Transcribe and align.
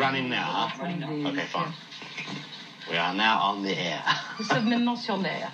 running 0.00 0.30
now, 0.30 0.68
huh? 0.72 0.86
Okay, 1.28 1.44
fine. 1.52 1.72
We 2.90 2.96
are 2.96 3.12
now 3.12 3.38
on 3.40 3.62
the 3.62 3.78
air. 3.78 4.02
Nous 4.38 4.46
sommes 4.46 4.66
maintenant 4.66 4.96
sur 4.96 5.18
l'air. 5.18 5.52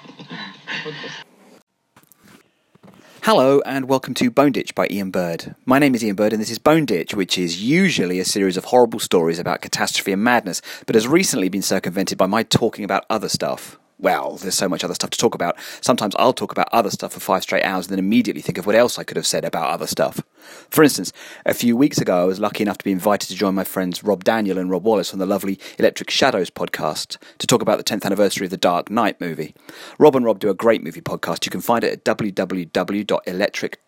Hello 3.22 3.60
and 3.66 3.88
welcome 3.88 4.14
to 4.14 4.30
Bone 4.30 4.52
Ditch 4.52 4.72
by 4.72 4.86
Ian 4.88 5.10
Bird. 5.10 5.56
My 5.64 5.80
name 5.80 5.96
is 5.96 6.04
Ian 6.04 6.14
Bird 6.14 6.32
and 6.32 6.40
this 6.40 6.50
is 6.50 6.60
Bone 6.60 6.84
Ditch, 6.84 7.12
which 7.12 7.36
is 7.36 7.60
usually 7.60 8.20
a 8.20 8.24
series 8.24 8.56
of 8.56 8.66
horrible 8.66 9.00
stories 9.00 9.40
about 9.40 9.62
catastrophe 9.62 10.12
and 10.12 10.22
madness, 10.22 10.62
but 10.86 10.94
has 10.94 11.08
recently 11.08 11.48
been 11.48 11.60
circumvented 11.62 12.16
by 12.16 12.26
my 12.26 12.44
talking 12.44 12.84
about 12.84 13.04
other 13.10 13.28
stuff. 13.28 13.80
Well, 13.98 14.36
there's 14.36 14.54
so 14.54 14.68
much 14.68 14.84
other 14.84 14.94
stuff 14.94 15.10
to 15.10 15.18
talk 15.18 15.34
about. 15.34 15.56
Sometimes 15.80 16.14
I'll 16.18 16.34
talk 16.34 16.52
about 16.52 16.68
other 16.70 16.90
stuff 16.90 17.14
for 17.14 17.20
five 17.20 17.42
straight 17.42 17.64
hours 17.64 17.86
and 17.86 17.92
then 17.92 17.98
immediately 17.98 18.42
think 18.42 18.58
of 18.58 18.66
what 18.66 18.74
else 18.74 18.98
I 18.98 19.04
could 19.04 19.16
have 19.16 19.26
said 19.26 19.44
about 19.44 19.70
other 19.70 19.86
stuff. 19.86 20.20
For 20.68 20.84
instance, 20.84 21.14
a 21.46 21.54
few 21.54 21.76
weeks 21.76 21.98
ago, 21.98 22.20
I 22.20 22.24
was 22.24 22.38
lucky 22.38 22.62
enough 22.62 22.76
to 22.78 22.84
be 22.84 22.92
invited 22.92 23.28
to 23.28 23.34
join 23.34 23.54
my 23.54 23.64
friends 23.64 24.04
Rob 24.04 24.22
Daniel 24.22 24.58
and 24.58 24.70
Rob 24.70 24.84
Wallace 24.84 25.14
on 25.14 25.18
the 25.18 25.24
lovely 25.24 25.58
Electric 25.78 26.10
Shadows 26.10 26.50
podcast 26.50 27.16
to 27.38 27.46
talk 27.46 27.62
about 27.62 27.78
the 27.78 27.84
10th 27.84 28.04
anniversary 28.04 28.44
of 28.44 28.50
the 28.50 28.58
Dark 28.58 28.90
Knight 28.90 29.18
movie. 29.18 29.54
Rob 29.98 30.14
and 30.14 30.26
Rob 30.26 30.40
do 30.40 30.50
a 30.50 30.54
great 30.54 30.82
movie 30.82 31.00
podcast. 31.00 31.46
You 31.46 31.50
can 31.50 31.62
find 31.62 31.82
it 31.82 31.92
at 31.92 32.04
www.electric 32.04 33.80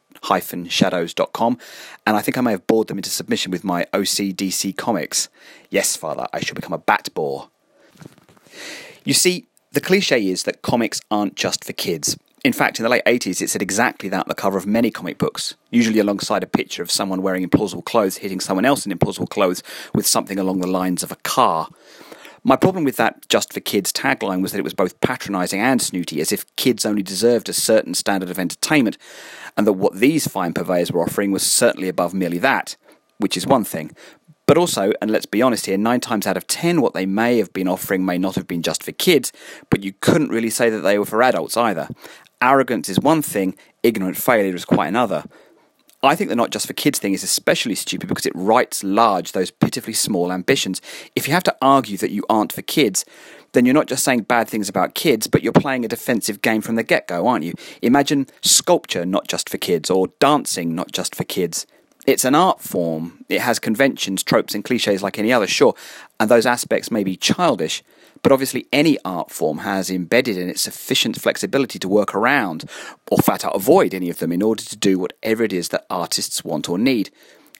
shadows.com 0.68 1.58
and 2.06 2.16
I 2.16 2.22
think 2.22 2.38
I 2.38 2.40
may 2.40 2.52
have 2.52 2.66
bored 2.66 2.88
them 2.88 2.98
into 2.98 3.10
submission 3.10 3.52
with 3.52 3.62
my 3.62 3.86
OCDC 3.92 4.76
comics. 4.76 5.28
Yes, 5.68 5.96
father, 5.96 6.26
I 6.32 6.40
shall 6.40 6.54
become 6.54 6.72
a 6.72 6.78
bat 6.78 7.10
bore. 7.14 7.50
You 9.04 9.14
see, 9.14 9.47
the 9.72 9.80
cliche 9.80 10.28
is 10.28 10.44
that 10.44 10.62
comics 10.62 11.00
aren't 11.10 11.36
just 11.36 11.64
for 11.64 11.72
kids. 11.72 12.16
In 12.44 12.52
fact, 12.52 12.78
in 12.78 12.84
the 12.84 12.88
late 12.88 13.04
80s, 13.04 13.42
it 13.42 13.50
said 13.50 13.62
exactly 13.62 14.08
that 14.08 14.20
on 14.20 14.28
the 14.28 14.34
cover 14.34 14.56
of 14.56 14.66
many 14.66 14.90
comic 14.90 15.18
books, 15.18 15.56
usually 15.70 15.98
alongside 15.98 16.42
a 16.42 16.46
picture 16.46 16.82
of 16.82 16.90
someone 16.90 17.20
wearing 17.20 17.46
implausible 17.46 17.84
clothes 17.84 18.18
hitting 18.18 18.40
someone 18.40 18.64
else 18.64 18.86
in 18.86 18.96
implausible 18.96 19.28
clothes 19.28 19.62
with 19.92 20.06
something 20.06 20.38
along 20.38 20.60
the 20.60 20.66
lines 20.66 21.02
of 21.02 21.10
a 21.10 21.16
car. 21.16 21.68
My 22.44 22.56
problem 22.56 22.84
with 22.84 22.96
that 22.96 23.28
Just 23.28 23.52
for 23.52 23.60
Kids 23.60 23.92
tagline 23.92 24.40
was 24.40 24.52
that 24.52 24.58
it 24.58 24.64
was 24.64 24.72
both 24.72 25.00
patronising 25.00 25.60
and 25.60 25.82
snooty, 25.82 26.20
as 26.20 26.30
if 26.30 26.46
kids 26.56 26.86
only 26.86 27.02
deserved 27.02 27.48
a 27.48 27.52
certain 27.52 27.94
standard 27.94 28.30
of 28.30 28.38
entertainment, 28.38 28.96
and 29.56 29.66
that 29.66 29.72
what 29.72 29.96
these 29.96 30.28
fine 30.28 30.54
purveyors 30.54 30.92
were 30.92 31.02
offering 31.02 31.32
was 31.32 31.42
certainly 31.42 31.88
above 31.88 32.14
merely 32.14 32.38
that, 32.38 32.76
which 33.18 33.36
is 33.36 33.46
one 33.46 33.64
thing. 33.64 33.94
But 34.48 34.56
also, 34.56 34.94
and 35.02 35.10
let's 35.10 35.26
be 35.26 35.42
honest 35.42 35.66
here, 35.66 35.76
nine 35.76 36.00
times 36.00 36.26
out 36.26 36.38
of 36.38 36.46
ten, 36.46 36.80
what 36.80 36.94
they 36.94 37.04
may 37.04 37.36
have 37.36 37.52
been 37.52 37.68
offering 37.68 38.06
may 38.06 38.16
not 38.16 38.34
have 38.34 38.48
been 38.48 38.62
just 38.62 38.82
for 38.82 38.92
kids, 38.92 39.30
but 39.68 39.84
you 39.84 39.92
couldn't 40.00 40.30
really 40.30 40.48
say 40.48 40.70
that 40.70 40.80
they 40.80 40.98
were 40.98 41.04
for 41.04 41.22
adults 41.22 41.54
either. 41.54 41.86
Arrogance 42.40 42.88
is 42.88 42.98
one 42.98 43.20
thing, 43.20 43.54
ignorant 43.82 44.16
failure 44.16 44.54
is 44.54 44.64
quite 44.64 44.86
another. 44.86 45.24
I 46.02 46.14
think 46.14 46.30
the 46.30 46.36
not 46.36 46.50
just 46.50 46.66
for 46.66 46.72
kids 46.72 46.98
thing 46.98 47.12
is 47.12 47.22
especially 47.22 47.74
stupid 47.74 48.08
because 48.08 48.24
it 48.24 48.32
writes 48.34 48.82
large 48.82 49.32
those 49.32 49.50
pitifully 49.50 49.92
small 49.92 50.32
ambitions. 50.32 50.80
If 51.14 51.28
you 51.28 51.34
have 51.34 51.44
to 51.44 51.56
argue 51.60 51.98
that 51.98 52.10
you 52.10 52.24
aren't 52.30 52.52
for 52.54 52.62
kids, 52.62 53.04
then 53.52 53.66
you're 53.66 53.74
not 53.74 53.86
just 53.86 54.02
saying 54.02 54.22
bad 54.22 54.48
things 54.48 54.70
about 54.70 54.94
kids, 54.94 55.26
but 55.26 55.42
you're 55.42 55.52
playing 55.52 55.84
a 55.84 55.88
defensive 55.88 56.40
game 56.40 56.62
from 56.62 56.76
the 56.76 56.82
get 56.82 57.06
go, 57.06 57.26
aren't 57.26 57.44
you? 57.44 57.52
Imagine 57.82 58.26
sculpture 58.40 59.04
not 59.04 59.28
just 59.28 59.50
for 59.50 59.58
kids, 59.58 59.90
or 59.90 60.06
dancing 60.20 60.74
not 60.74 60.90
just 60.90 61.14
for 61.14 61.24
kids. 61.24 61.66
It's 62.08 62.24
an 62.24 62.34
art 62.34 62.62
form. 62.62 63.22
It 63.28 63.42
has 63.42 63.58
conventions, 63.58 64.22
tropes, 64.22 64.54
and 64.54 64.64
cliches 64.64 65.02
like 65.02 65.18
any 65.18 65.30
other, 65.30 65.46
sure, 65.46 65.74
and 66.18 66.30
those 66.30 66.46
aspects 66.46 66.90
may 66.90 67.04
be 67.04 67.18
childish, 67.18 67.82
but 68.22 68.32
obviously 68.32 68.66
any 68.72 68.96
art 69.04 69.30
form 69.30 69.58
has 69.58 69.90
embedded 69.90 70.38
in 70.38 70.48
it 70.48 70.58
sufficient 70.58 71.20
flexibility 71.20 71.78
to 71.78 71.86
work 71.86 72.14
around, 72.14 72.64
or 73.10 73.18
flat 73.18 73.44
out 73.44 73.54
avoid 73.54 73.92
any 73.92 74.08
of 74.08 74.20
them 74.20 74.32
in 74.32 74.40
order 74.40 74.62
to 74.62 74.74
do 74.74 74.98
whatever 74.98 75.44
it 75.44 75.52
is 75.52 75.68
that 75.68 75.84
artists 75.90 76.42
want 76.42 76.66
or 76.70 76.78
need. 76.78 77.10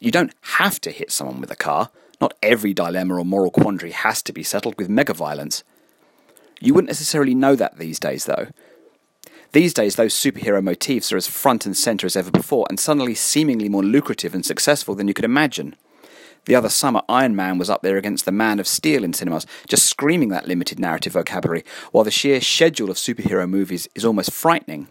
You 0.01 0.11
don't 0.11 0.33
have 0.41 0.81
to 0.81 0.93
hit 0.93 1.13
someone 1.13 1.43
with 1.43 1.51
a 1.51 1.55
car. 1.55 1.91
Not 2.19 2.33
every 2.43 2.73
dilemma 2.73 3.17
or 3.17 3.27
moral 3.27 3.51
quandary 3.51 3.91
has 3.91 4.23
to 4.23 4.33
be 4.33 4.43
settled 4.43 4.79
with 4.79 4.89
mega 4.89 5.13
violence. 5.13 5.63
You 6.59 6.73
wouldn't 6.73 6.89
necessarily 6.89 7.35
know 7.35 7.55
that 7.55 7.77
these 7.77 7.99
days, 7.99 8.25
though. 8.25 8.47
These 9.53 9.73
days, 9.73 9.97
those 9.97 10.15
superhero 10.15 10.63
motifs 10.63 11.11
are 11.11 11.17
as 11.17 11.27
front 11.27 11.65
and 11.65 11.77
centre 11.77 12.07
as 12.07 12.17
ever 12.17 12.31
before, 12.31 12.67
and 12.69 12.79
suddenly 12.79 13.15
seemingly 13.15 13.69
more 13.69 13.83
lucrative 13.83 14.35
and 14.35 14.45
successful 14.45 14.95
than 14.95 15.09
you 15.09 15.15
could 15.15 15.25
imagine. 15.25 15.75
The 16.45 16.55
other 16.55 16.69
summer, 16.69 17.03
Iron 17.09 17.35
Man 17.35 17.57
was 17.57 17.71
up 17.71 17.83
there 17.83 17.97
against 17.97 18.27
the 18.27 18.33
Man 18.33 18.59
of 18.59 18.67
Steel 18.67 19.05
in 19.05 19.15
cinemas, 19.15 19.47
just 19.67 19.87
screaming 19.87 20.29
that 20.31 20.47
limited 20.47 20.79
narrative 20.79 21.15
vocabulary, 21.15 21.65
while 21.93 22.05
the 22.05 22.11
sheer 22.11 22.41
schedule 22.41 22.91
of 22.91 22.97
superhero 22.97 23.49
movies 23.49 23.89
is 23.95 24.05
almost 24.05 24.33
frightening. 24.33 24.89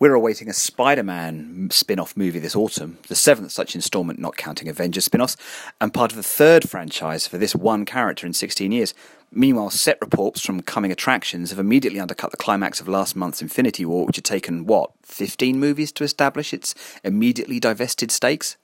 We're 0.00 0.14
awaiting 0.14 0.48
a 0.48 0.52
Spider 0.52 1.02
Man 1.02 1.68
spin 1.72 1.98
off 1.98 2.16
movie 2.16 2.38
this 2.38 2.54
autumn, 2.54 2.98
the 3.08 3.16
seventh 3.16 3.50
such 3.50 3.74
installment, 3.74 4.20
not 4.20 4.36
counting 4.36 4.68
Avengers 4.68 5.06
spin 5.06 5.20
offs, 5.20 5.36
and 5.80 5.94
part 5.94 6.12
of 6.12 6.16
the 6.16 6.22
third 6.22 6.68
franchise 6.68 7.26
for 7.26 7.38
this 7.38 7.54
one 7.54 7.84
character 7.84 8.24
in 8.24 8.32
16 8.32 8.70
years. 8.70 8.94
Meanwhile, 9.30 9.70
set 9.70 9.98
reports 10.00 10.40
from 10.40 10.62
coming 10.62 10.90
attractions 10.90 11.50
have 11.50 11.58
immediately 11.58 12.00
undercut 12.00 12.30
the 12.30 12.38
climax 12.38 12.80
of 12.80 12.88
last 12.88 13.14
month's 13.14 13.42
Infinity 13.42 13.84
War, 13.84 14.06
which 14.06 14.16
had 14.16 14.24
taken, 14.24 14.64
what, 14.64 14.90
15 15.02 15.60
movies 15.60 15.92
to 15.92 16.04
establish 16.04 16.54
its 16.54 16.74
immediately 17.04 17.60
divested 17.60 18.10
stakes? 18.10 18.56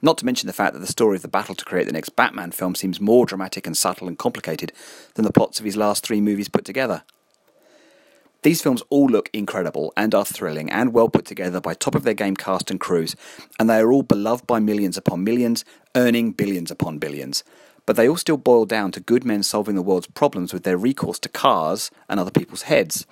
Not 0.00 0.18
to 0.18 0.24
mention 0.24 0.46
the 0.46 0.52
fact 0.52 0.74
that 0.74 0.80
the 0.80 0.86
story 0.86 1.16
of 1.16 1.22
the 1.22 1.28
battle 1.28 1.54
to 1.56 1.64
create 1.64 1.86
the 1.86 1.92
next 1.92 2.10
Batman 2.16 2.52
film 2.52 2.74
seems 2.74 3.00
more 3.00 3.26
dramatic 3.26 3.66
and 3.66 3.76
subtle 3.76 4.08
and 4.08 4.18
complicated 4.18 4.72
than 5.14 5.24
the 5.24 5.32
plots 5.32 5.58
of 5.58 5.64
his 5.64 5.76
last 5.76 6.04
three 6.04 6.20
movies 6.20 6.48
put 6.48 6.64
together. 6.64 7.02
These 8.42 8.62
films 8.62 8.82
all 8.90 9.06
look 9.06 9.30
incredible 9.32 9.92
and 9.96 10.12
are 10.14 10.24
thrilling 10.24 10.68
and 10.70 10.92
well 10.92 11.08
put 11.08 11.24
together 11.24 11.60
by 11.60 11.74
top 11.74 11.94
of 11.94 12.02
their 12.02 12.14
game 12.14 12.36
cast 12.36 12.70
and 12.72 12.80
crews, 12.80 13.14
and 13.58 13.70
they 13.70 13.78
are 13.78 13.92
all 13.92 14.02
beloved 14.02 14.46
by 14.46 14.58
millions 14.58 14.96
upon 14.96 15.22
millions, 15.22 15.64
earning 15.94 16.32
billions 16.32 16.72
upon 16.72 16.98
billions. 16.98 17.44
But 17.86 17.96
they 17.96 18.08
all 18.08 18.16
still 18.16 18.36
boil 18.36 18.64
down 18.64 18.92
to 18.92 19.00
good 19.00 19.24
men 19.24 19.42
solving 19.42 19.74
the 19.74 19.82
world's 19.82 20.06
problems 20.06 20.52
with 20.52 20.62
their 20.62 20.76
recourse 20.76 21.18
to 21.20 21.28
cars 21.28 21.90
and 22.08 22.20
other 22.20 22.30
people's 22.30 22.62
heads. 22.62 23.06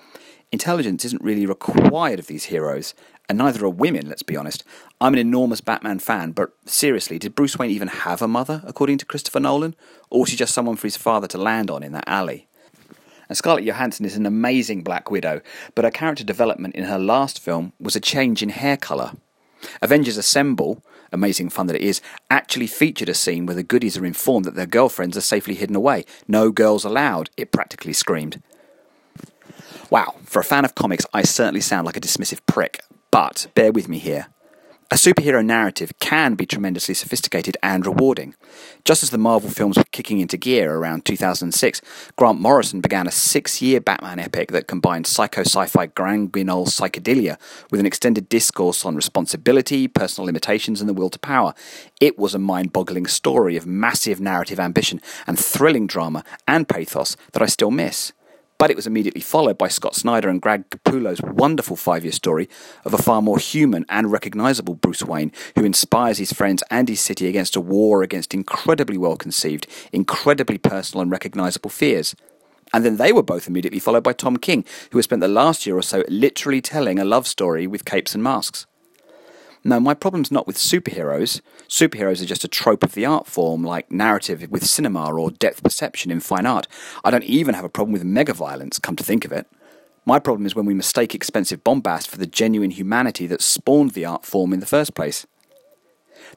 Intelligence 0.51 1.05
isn't 1.05 1.23
really 1.23 1.45
required 1.45 2.19
of 2.19 2.27
these 2.27 2.45
heroes, 2.45 2.93
and 3.29 3.37
neither 3.37 3.65
are 3.65 3.69
women, 3.69 4.09
let's 4.09 4.23
be 4.23 4.35
honest. 4.35 4.63
I'm 4.99 5.13
an 5.13 5.19
enormous 5.19 5.61
Batman 5.61 5.99
fan, 5.99 6.31
but 6.31 6.51
seriously, 6.65 7.17
did 7.17 7.35
Bruce 7.35 7.57
Wayne 7.57 7.71
even 7.71 7.87
have 7.87 8.21
a 8.21 8.27
mother, 8.27 8.61
according 8.65 8.97
to 8.97 9.05
Christopher 9.05 9.39
Nolan? 9.39 9.75
Or 10.09 10.21
was 10.21 10.29
she 10.29 10.35
just 10.35 10.53
someone 10.53 10.75
for 10.75 10.87
his 10.87 10.97
father 10.97 11.27
to 11.27 11.37
land 11.37 11.71
on 11.71 11.83
in 11.83 11.93
that 11.93 12.07
alley? 12.07 12.47
And 13.29 13.37
Scarlett 13.37 13.63
Johansson 13.63 14.05
is 14.05 14.17
an 14.17 14.25
amazing 14.25 14.83
Black 14.83 15.09
Widow, 15.09 15.39
but 15.73 15.85
her 15.85 15.91
character 15.91 16.25
development 16.25 16.75
in 16.75 16.83
her 16.83 16.99
last 16.99 17.39
film 17.39 17.71
was 17.79 17.95
a 17.95 18.01
change 18.01 18.43
in 18.43 18.49
hair 18.49 18.75
colour. 18.75 19.13
Avengers 19.81 20.17
Assemble, 20.17 20.83
amazing 21.11 21.49
fun 21.49 21.67
that 21.67 21.75
it 21.75 21.81
is, 21.81 22.01
actually 22.29 22.67
featured 22.67 23.09
a 23.09 23.13
scene 23.13 23.45
where 23.45 23.55
the 23.55 23.63
goodies 23.63 23.97
are 23.97 24.05
informed 24.05 24.45
that 24.45 24.55
their 24.55 24.65
girlfriends 24.65 25.17
are 25.17 25.21
safely 25.21 25.55
hidden 25.55 25.75
away. 25.75 26.05
No 26.27 26.51
girls 26.51 26.83
allowed, 26.83 27.29
it 27.37 27.51
practically 27.51 27.93
screamed. 27.93 28.41
Wow, 29.89 30.15
for 30.23 30.39
a 30.39 30.43
fan 30.43 30.65
of 30.65 30.75
comics, 30.75 31.05
I 31.13 31.23
certainly 31.23 31.61
sound 31.61 31.85
like 31.85 31.97
a 31.97 32.01
dismissive 32.01 32.39
prick, 32.45 32.81
but 33.11 33.47
bear 33.55 33.71
with 33.71 33.89
me 33.89 33.99
here. 33.99 34.27
A 34.93 34.95
superhero 34.95 35.43
narrative 35.43 35.93
can 36.01 36.35
be 36.35 36.45
tremendously 36.45 36.93
sophisticated 36.93 37.55
and 37.63 37.85
rewarding. 37.85 38.35
Just 38.83 39.03
as 39.03 39.09
the 39.09 39.17
Marvel 39.17 39.49
films 39.49 39.77
were 39.77 39.85
kicking 39.85 40.19
into 40.19 40.35
gear 40.35 40.75
around 40.75 41.05
2006, 41.05 41.81
Grant 42.17 42.41
Morrison 42.41 42.81
began 42.81 43.07
a 43.07 43.11
six 43.11 43.61
year 43.61 43.79
Batman 43.79 44.19
epic 44.19 44.51
that 44.51 44.67
combined 44.67 45.07
psycho 45.07 45.43
sci 45.43 45.65
fi 45.67 45.85
grand 45.85 46.33
guignol 46.33 46.65
psychedelia 46.65 47.37
with 47.71 47.79
an 47.79 47.85
extended 47.85 48.27
discourse 48.27 48.83
on 48.83 48.97
responsibility, 48.97 49.87
personal 49.87 50.25
limitations, 50.25 50.81
and 50.81 50.89
the 50.89 50.93
will 50.93 51.09
to 51.09 51.19
power. 51.19 51.53
It 52.01 52.19
was 52.19 52.35
a 52.35 52.39
mind 52.39 52.73
boggling 52.73 53.07
story 53.07 53.55
of 53.55 53.65
massive 53.65 54.19
narrative 54.19 54.59
ambition 54.59 54.99
and 55.25 55.39
thrilling 55.39 55.87
drama 55.87 56.25
and 56.49 56.67
pathos 56.67 57.15
that 57.31 57.41
I 57.41 57.45
still 57.45 57.71
miss. 57.71 58.11
But 58.61 58.69
it 58.69 58.75
was 58.75 58.85
immediately 58.85 59.21
followed 59.21 59.57
by 59.57 59.69
Scott 59.69 59.95
Snyder 59.95 60.29
and 60.29 60.39
Greg 60.39 60.69
Capullo's 60.69 61.19
wonderful 61.19 61.75
five 61.75 62.03
year 62.03 62.11
story 62.11 62.47
of 62.85 62.93
a 62.93 62.99
far 62.99 63.19
more 63.19 63.39
human 63.39 63.87
and 63.89 64.11
recognisable 64.11 64.75
Bruce 64.75 65.01
Wayne 65.01 65.31
who 65.57 65.65
inspires 65.65 66.19
his 66.19 66.31
friends 66.31 66.61
and 66.69 66.87
his 66.87 67.01
city 67.01 67.27
against 67.27 67.55
a 67.55 67.59
war 67.59 68.03
against 68.03 68.35
incredibly 68.35 68.99
well 68.99 69.17
conceived, 69.17 69.65
incredibly 69.91 70.59
personal 70.59 71.01
and 71.01 71.09
recognisable 71.09 71.71
fears. 71.71 72.15
And 72.71 72.85
then 72.85 72.97
they 72.97 73.11
were 73.11 73.23
both 73.23 73.47
immediately 73.47 73.79
followed 73.79 74.03
by 74.03 74.13
Tom 74.13 74.37
King, 74.37 74.63
who 74.91 74.99
has 74.99 75.05
spent 75.05 75.21
the 75.21 75.27
last 75.27 75.65
year 75.65 75.75
or 75.75 75.81
so 75.81 76.03
literally 76.07 76.61
telling 76.61 76.99
a 76.99 77.03
love 77.03 77.25
story 77.25 77.65
with 77.65 77.83
capes 77.83 78.13
and 78.13 78.23
masks. 78.23 78.67
No, 79.63 79.79
my 79.79 79.93
problem's 79.93 80.31
not 80.31 80.47
with 80.47 80.57
superheroes. 80.57 81.39
Superheroes 81.69 82.21
are 82.21 82.25
just 82.25 82.43
a 82.43 82.47
trope 82.47 82.83
of 82.83 82.93
the 82.93 83.05
art 83.05 83.27
form, 83.27 83.63
like 83.63 83.91
narrative 83.91 84.49
with 84.49 84.65
cinema 84.65 85.13
or 85.13 85.29
depth 85.29 85.63
perception 85.63 86.11
in 86.11 86.19
fine 86.19 86.47
art. 86.47 86.67
I 87.03 87.11
don't 87.11 87.23
even 87.23 87.53
have 87.53 87.65
a 87.65 87.69
problem 87.69 87.93
with 87.93 88.03
mega 88.03 88.33
violence, 88.33 88.79
come 88.79 88.95
to 88.95 89.03
think 89.03 89.23
of 89.23 89.31
it. 89.31 89.47
My 90.03 90.17
problem 90.17 90.47
is 90.47 90.55
when 90.55 90.65
we 90.65 90.73
mistake 90.73 91.13
expensive 91.13 91.63
bombast 91.63 92.09
for 92.09 92.17
the 92.17 92.25
genuine 92.25 92.71
humanity 92.71 93.27
that 93.27 93.41
spawned 93.41 93.91
the 93.91 94.03
art 94.03 94.25
form 94.25 94.51
in 94.51 94.61
the 94.61 94.65
first 94.65 94.95
place. 94.95 95.27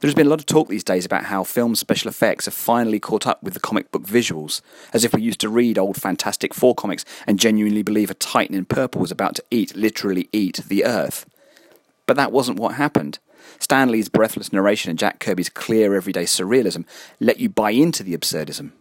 There 0.01 0.09
has 0.09 0.15
been 0.15 0.27
a 0.27 0.31
lot 0.31 0.41
of 0.41 0.47
talk 0.47 0.69
these 0.69 0.85
days 0.85 1.07
about 1.07 1.25
how 1.25 1.45
film 1.45 1.75
special 1.75 2.11
effects 2.11 2.45
have 2.45 2.55
finally 2.55 3.01
caught 3.01 3.27
up 3.27 3.43
with 3.43 3.55
the 3.55 3.61
comic 3.61 3.91
book 3.91 4.03
visuals, 4.03 4.61
as 4.93 5.03
if 5.03 5.15
we 5.15 5.23
used 5.23 5.41
to 5.41 5.49
read 5.49 5.79
old 5.79 6.01
Fantastic 6.01 6.53
Four 6.53 6.75
comics 6.75 7.07
and 7.27 7.39
genuinely 7.39 7.83
believe 7.83 8.11
a 8.11 8.15
Titan 8.15 8.55
in 8.55 8.67
purple 8.67 9.01
was 9.01 9.11
about 9.11 9.35
to 9.37 9.45
eat, 9.51 9.75
literally 9.75 10.29
eat, 10.31 10.61
the 10.67 10.85
Earth. 10.85 11.27
But 12.07 12.17
that 12.17 12.33
wasn't 12.33 12.59
what 12.59 12.75
happened. 12.75 13.19
Stan 13.59 13.91
Lee's 13.91 14.09
breathless 14.09 14.53
narration 14.53 14.91
and 14.91 14.99
Jack 14.99 15.21
Kirby's 15.21 15.49
clear 15.49 15.95
everyday 15.95 16.25
surrealism 16.25 16.85
let 17.21 17.41
you 17.41 17.49
buy 17.49 17.71
into 17.71 18.03
the 18.03 18.17
absurdism. 18.17 18.73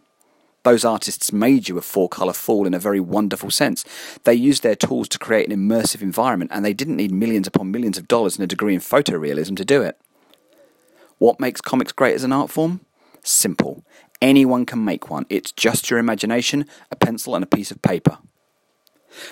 Those 0.62 0.84
artists 0.84 1.30
made 1.30 1.68
you 1.68 1.76
a 1.76 1.82
four 1.82 2.08
colour 2.08 2.32
fool 2.32 2.66
in 2.66 2.72
a 2.72 2.78
very 2.78 3.00
wonderful 3.00 3.50
sense. 3.50 3.84
They 4.24 4.32
used 4.32 4.62
their 4.62 4.74
tools 4.74 5.08
to 5.10 5.18
create 5.18 5.50
an 5.50 5.56
immersive 5.56 6.00
environment, 6.00 6.50
and 6.54 6.64
they 6.64 6.72
didn't 6.72 6.96
need 6.96 7.12
millions 7.12 7.46
upon 7.46 7.70
millions 7.70 7.98
of 7.98 8.08
dollars 8.08 8.36
and 8.36 8.44
a 8.44 8.46
degree 8.46 8.74
in 8.74 8.80
photorealism 8.80 9.56
to 9.58 9.64
do 9.64 9.82
it. 9.82 10.00
What 11.18 11.38
makes 11.38 11.60
comics 11.60 11.92
great 11.92 12.14
as 12.14 12.24
an 12.24 12.32
art 12.32 12.50
form? 12.50 12.80
Simple. 13.22 13.84
Anyone 14.22 14.64
can 14.64 14.82
make 14.82 15.10
one. 15.10 15.26
It's 15.28 15.52
just 15.52 15.90
your 15.90 15.98
imagination, 15.98 16.66
a 16.90 16.96
pencil, 16.96 17.34
and 17.34 17.44
a 17.44 17.46
piece 17.46 17.70
of 17.70 17.82
paper. 17.82 18.18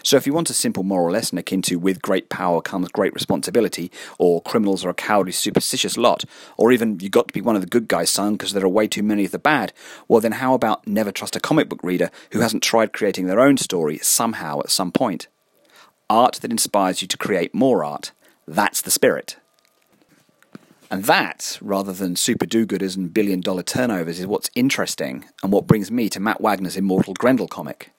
So, 0.02 0.16
if 0.16 0.26
you 0.26 0.32
want 0.32 0.50
a 0.50 0.54
simple 0.54 0.82
moral 0.82 1.12
lesson 1.12 1.38
akin 1.38 1.62
to 1.62 1.76
with 1.76 2.02
great 2.02 2.28
power 2.28 2.60
comes 2.60 2.88
great 2.88 3.14
responsibility, 3.14 3.90
or 4.18 4.42
criminals 4.42 4.84
are 4.84 4.90
a 4.90 4.94
cowardly, 4.94 5.32
superstitious 5.32 5.96
lot, 5.96 6.24
or 6.56 6.72
even 6.72 6.98
you 7.00 7.08
got 7.08 7.28
to 7.28 7.34
be 7.34 7.40
one 7.40 7.56
of 7.56 7.62
the 7.62 7.68
good 7.68 7.88
guys, 7.88 8.10
son, 8.10 8.34
because 8.34 8.52
there 8.52 8.64
are 8.64 8.68
way 8.68 8.86
too 8.86 9.02
many 9.02 9.24
of 9.24 9.30
the 9.30 9.38
bad, 9.38 9.72
well, 10.08 10.20
then 10.20 10.32
how 10.32 10.54
about 10.54 10.86
never 10.86 11.12
trust 11.12 11.36
a 11.36 11.40
comic 11.40 11.68
book 11.68 11.80
reader 11.82 12.10
who 12.32 12.40
hasn't 12.40 12.62
tried 12.62 12.92
creating 12.92 13.26
their 13.26 13.40
own 13.40 13.56
story 13.56 13.98
somehow 13.98 14.60
at 14.60 14.70
some 14.70 14.92
point? 14.92 15.28
Art 16.10 16.34
that 16.42 16.50
inspires 16.50 17.00
you 17.00 17.08
to 17.08 17.16
create 17.16 17.54
more 17.54 17.84
art. 17.84 18.12
That's 18.46 18.82
the 18.82 18.90
spirit. 18.90 19.36
And 20.90 21.04
that, 21.04 21.58
rather 21.62 21.94
than 21.94 22.16
super 22.16 22.44
do 22.44 22.66
gooders 22.66 22.98
and 22.98 23.14
billion 23.14 23.40
dollar 23.40 23.62
turnovers, 23.62 24.20
is 24.20 24.26
what's 24.26 24.50
interesting 24.54 25.24
and 25.42 25.50
what 25.50 25.66
brings 25.66 25.90
me 25.90 26.10
to 26.10 26.20
Matt 26.20 26.42
Wagner's 26.42 26.76
immortal 26.76 27.14
Grendel 27.14 27.48
comic. 27.48 27.91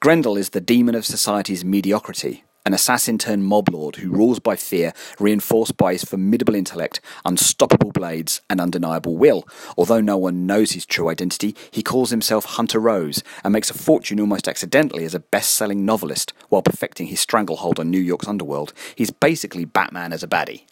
Grendel 0.00 0.36
is 0.36 0.50
the 0.50 0.60
demon 0.60 0.94
of 0.94 1.06
society's 1.06 1.64
mediocrity, 1.64 2.44
an 2.66 2.74
assassin 2.74 3.16
turned 3.16 3.44
mob 3.44 3.68
lord 3.68 3.96
who 3.96 4.10
rules 4.10 4.40
by 4.40 4.56
fear, 4.56 4.92
reinforced 5.20 5.76
by 5.76 5.92
his 5.92 6.04
formidable 6.04 6.54
intellect, 6.54 7.00
unstoppable 7.24 7.92
blades, 7.92 8.40
and 8.50 8.60
undeniable 8.60 9.16
will. 9.16 9.46
Although 9.78 10.00
no 10.00 10.16
one 10.16 10.46
knows 10.46 10.72
his 10.72 10.84
true 10.84 11.08
identity, 11.08 11.54
he 11.70 11.84
calls 11.84 12.10
himself 12.10 12.44
Hunter 12.44 12.80
Rose 12.80 13.22
and 13.44 13.52
makes 13.52 13.70
a 13.70 13.74
fortune 13.74 14.18
almost 14.18 14.48
accidentally 14.48 15.04
as 15.04 15.14
a 15.14 15.20
best 15.20 15.52
selling 15.52 15.84
novelist 15.84 16.32
while 16.48 16.62
perfecting 16.62 17.06
his 17.06 17.20
stranglehold 17.20 17.78
on 17.78 17.88
New 17.88 18.00
York's 18.00 18.26
underworld. 18.26 18.72
He's 18.96 19.12
basically 19.12 19.64
Batman 19.64 20.12
as 20.12 20.24
a 20.24 20.28
baddie. 20.28 20.64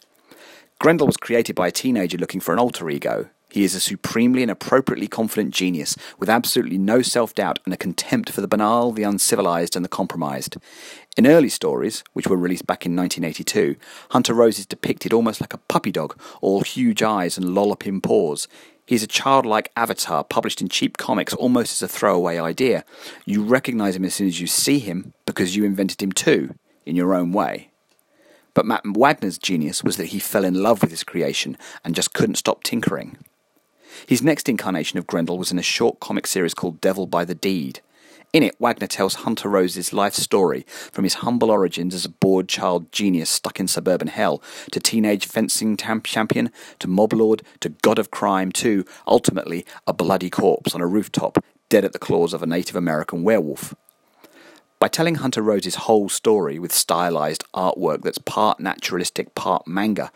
Grendel 0.79 1.07
was 1.07 1.15
created 1.15 1.55
by 1.55 1.69
a 1.69 1.71
teenager 1.71 2.17
looking 2.17 2.41
for 2.41 2.51
an 2.51 2.59
alter 2.59 2.89
ego, 2.89 3.29
he 3.55 3.63
is 3.63 3.73
a 3.73 3.79
supremely 3.79 4.41
and 4.41 4.51
appropriately 4.51 5.07
confident 5.07 5.53
genius, 5.53 5.95
with 6.19 6.29
absolutely 6.29 6.77
no 6.77 7.01
self 7.01 7.33
doubt 7.33 7.57
and 7.63 7.73
a 7.73 7.77
contempt 7.77 8.29
for 8.29 8.41
the 8.41 8.49
banal, 8.49 8.91
the 8.91 9.03
uncivilized, 9.03 9.77
and 9.77 9.85
the 9.85 9.89
compromised. 9.89 10.57
In 11.15 11.25
early 11.25 11.47
stories, 11.47 12.03
which 12.11 12.27
were 12.27 12.35
released 12.35 12.67
back 12.67 12.85
in 12.85 12.97
1982, 12.97 13.77
Hunter 14.11 14.33
Rose 14.33 14.59
is 14.59 14.65
depicted 14.65 15.13
almost 15.13 15.39
like 15.39 15.53
a 15.53 15.59
puppy 15.69 15.93
dog, 15.93 16.19
all 16.41 16.63
huge 16.63 17.01
eyes 17.01 17.37
and 17.37 17.55
lolloping 17.55 18.01
paws. 18.01 18.49
He's 18.85 19.03
a 19.03 19.07
childlike 19.07 19.71
avatar 19.77 20.25
published 20.25 20.59
in 20.59 20.67
cheap 20.67 20.97
comics 20.97 21.33
almost 21.33 21.71
as 21.71 21.81
a 21.81 21.87
throwaway 21.87 22.37
idea. 22.37 22.83
You 23.23 23.41
recognize 23.41 23.95
him 23.95 24.03
as 24.03 24.15
soon 24.15 24.27
as 24.27 24.41
you 24.41 24.47
see 24.47 24.79
him 24.79 25.13
because 25.25 25.55
you 25.55 25.63
invented 25.63 26.03
him 26.03 26.11
too, 26.11 26.55
in 26.85 26.97
your 26.97 27.15
own 27.15 27.31
way. 27.31 27.69
But 28.53 28.65
Matt 28.65 28.83
Wagner's 28.85 29.37
genius 29.37 29.81
was 29.81 29.95
that 29.95 30.07
he 30.07 30.19
fell 30.19 30.43
in 30.43 30.61
love 30.61 30.81
with 30.81 30.91
his 30.91 31.05
creation 31.05 31.57
and 31.85 31.95
just 31.95 32.13
couldn't 32.13 32.35
stop 32.35 32.61
tinkering. 32.61 33.17
His 34.07 34.21
next 34.21 34.49
incarnation 34.49 34.99
of 34.99 35.07
Grendel 35.07 35.37
was 35.37 35.51
in 35.51 35.59
a 35.59 35.63
short 35.63 35.99
comic 35.99 36.27
series 36.27 36.53
called 36.53 36.81
Devil 36.81 37.07
by 37.07 37.25
the 37.25 37.35
Deed. 37.35 37.81
In 38.33 38.43
it, 38.43 38.55
Wagner 38.59 38.87
tells 38.87 39.15
Hunter 39.15 39.47
Rose's 39.47 39.93
life 39.93 40.13
story 40.13 40.65
from 40.67 41.05
his 41.05 41.15
humble 41.15 41.49
origins 41.49 41.93
as 41.95 42.03
a 42.03 42.09
bored 42.09 42.49
child 42.49 42.91
genius 42.91 43.29
stuck 43.29 43.61
in 43.61 43.67
suburban 43.67 44.09
hell 44.09 44.41
to 44.71 44.79
teenage 44.81 45.25
fencing 45.25 45.77
champion 45.77 46.51
to 46.79 46.87
mob 46.89 47.13
lord 47.13 47.43
to 47.61 47.69
god 47.69 47.97
of 47.97 48.11
crime 48.11 48.51
to, 48.51 48.83
ultimately, 49.07 49.65
a 49.87 49.93
bloody 49.93 50.29
corpse 50.29 50.75
on 50.75 50.81
a 50.81 50.87
rooftop 50.87 51.37
dead 51.69 51.85
at 51.85 51.93
the 51.93 51.99
claws 51.99 52.33
of 52.33 52.43
a 52.43 52.45
Native 52.45 52.75
American 52.75 53.23
werewolf. 53.23 53.73
By 54.79 54.89
telling 54.89 55.15
Hunter 55.15 55.41
Rose's 55.41 55.75
whole 55.75 56.09
story 56.09 56.59
with 56.59 56.73
stylized 56.73 57.45
artwork 57.53 58.01
that's 58.01 58.17
part 58.17 58.59
naturalistic, 58.59 59.33
part 59.33 59.65
manga, 59.65 60.11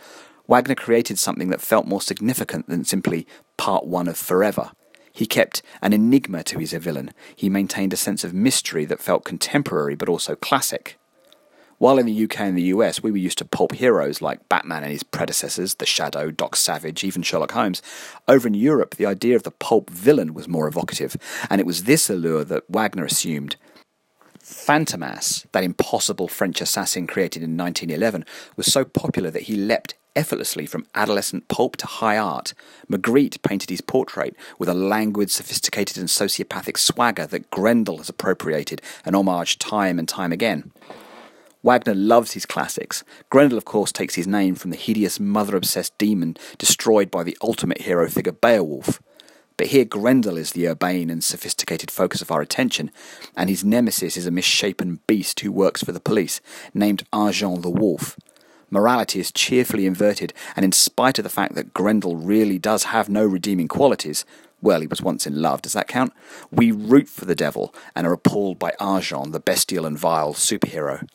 Wagner 0.48 0.76
created 0.76 1.18
something 1.18 1.50
that 1.50 1.62
felt 1.62 1.88
more 1.88 2.02
significant 2.02 2.68
than 2.68 2.84
simply 2.84 3.26
part 3.60 3.86
one 3.86 4.08
of 4.08 4.18
Forever. 4.18 4.72
He 5.12 5.26
kept 5.26 5.62
an 5.82 5.92
enigma 5.92 6.44
to 6.44 6.60
his 6.60 6.72
villain. 6.72 7.12
He 7.36 7.50
maintained 7.50 7.92
a 7.92 7.98
sense 7.98 8.24
of 8.24 8.34
mystery 8.34 8.86
that 8.86 9.02
felt 9.02 9.26
contemporary 9.26 9.96
but 9.96 10.08
also 10.08 10.34
classic. 10.36 10.98
While 11.78 11.98
in 11.98 12.06
the 12.06 12.24
UK 12.24 12.40
and 12.40 12.58
the 12.58 12.72
US 12.76 13.04
we 13.04 13.12
were 13.12 13.18
used 13.18 13.38
to 13.40 13.46
pulp 13.46 13.74
heroes 13.74 14.22
like 14.22 14.48
Batman 14.48 14.84
and 14.84 14.94
his 14.94 15.04
predecessors, 15.04 15.76
The 15.76 15.86
Shadow, 15.86 16.32
Doc 16.32 16.56
Savage, 16.56 17.04
even 17.04 17.22
Sherlock 17.22 17.52
Holmes, 17.52 17.82
over 18.30 18.48
in 18.48 18.54
Europe 18.54 18.96
the 18.96 19.06
idea 19.06 19.36
of 19.36 19.44
the 19.44 19.52
pulp 19.52 19.90
villain 19.90 20.34
was 20.34 20.48
more 20.48 20.68
evocative, 20.68 21.18
and 21.50 21.60
it 21.60 21.68
was 21.68 21.84
this 21.84 22.10
allure 22.10 22.46
that 22.46 22.64
Wagner 22.70 23.04
assumed. 23.04 23.58
Fantomas, 24.42 25.46
that 25.52 25.66
impossible 25.66 26.30
French 26.30 26.62
assassin 26.62 27.08
created 27.08 27.44
in 27.44 27.58
1911, 27.58 28.24
was 28.56 28.72
so 28.72 28.86
popular 28.86 29.30
that 29.30 29.44
he 29.44 29.58
leapt 29.58 29.96
effortlessly 30.20 30.66
from 30.66 30.86
adolescent 30.96 31.48
pulp 31.48 31.78
to 31.78 31.88
high 31.88 32.18
art. 32.18 32.54
Magritte 32.92 33.42
painted 33.42 33.70
his 33.70 33.80
portrait 33.80 34.36
with 34.58 34.68
a 34.68 34.74
languid, 34.74 35.32
sophisticated, 35.32 35.98
and 35.98 36.10
sociopathic 36.10 36.78
swagger 36.78 37.26
that 37.26 37.50
Grendel 37.50 38.00
has 38.00 38.10
appropriated 38.10 38.82
and 39.06 39.16
homaged 39.16 39.60
time 39.60 39.98
and 39.98 40.10
time 40.10 40.34
again. 40.34 40.72
Wagner 41.64 41.96
loves 41.96 42.34
his 42.34 42.46
classics. 42.46 43.06
Grendel, 43.30 43.58
of 43.58 43.64
course, 43.64 43.94
takes 43.94 44.16
his 44.16 44.28
name 44.28 44.56
from 44.56 44.72
the 44.72 44.78
hideous, 44.78 45.22
mother 45.22 45.56
obsessed 45.56 45.98
demon 45.98 46.36
destroyed 46.58 47.10
by 47.10 47.24
the 47.24 47.38
ultimate 47.42 47.82
hero 47.82 48.10
figure 48.10 48.34
Beowulf. 48.34 49.02
But 49.56 49.68
here 49.68 49.86
Grendel 49.86 50.38
is 50.38 50.52
the 50.52 50.68
urbane 50.68 51.10
and 51.10 51.24
sophisticated 51.24 51.92
focus 51.92 52.22
of 52.22 52.32
our 52.32 52.42
attention, 52.42 52.92
and 53.38 53.50
his 53.50 53.64
nemesis 53.64 54.18
is 54.18 54.28
a 54.28 54.32
misshapen 54.32 55.00
beast 55.08 55.40
who 55.40 55.52
works 55.52 55.82
for 55.82 55.94
the 55.94 56.00
police, 56.02 56.42
named 56.74 57.04
Argent 57.14 57.62
the 57.62 57.70
Wolf 57.70 58.18
morality 58.72 59.20
is 59.20 59.32
cheerfully 59.32 59.86
inverted, 59.86 60.34
and 60.56 60.64
in 60.64 60.72
spite 60.72 61.20
of 61.20 61.24
the 61.24 61.30
fact 61.30 61.56
that 61.56 61.74
Grendel 61.74 62.16
really 62.16 62.58
does 62.58 62.86
have 62.86 63.10
no 63.10 63.26
redeeming 63.26 63.68
qualities, 63.68 64.26
well, 64.62 64.82
he 64.82 64.88
was 64.88 65.02
once 65.02 65.26
in 65.26 65.42
love, 65.42 65.62
does 65.62 65.74
that 65.74 65.88
count? 65.88 66.14
We 66.52 66.72
root 66.72 67.08
for 67.08 67.26
the 67.26 67.36
devil 67.36 67.74
and 67.96 68.06
are 68.06 68.14
appalled 68.14 68.60
by 68.60 68.74
Argent, 68.80 69.32
the 69.32 69.40
bestial 69.40 69.86
and 69.86 69.98
vile 69.98 70.34
superhero. 70.34 71.08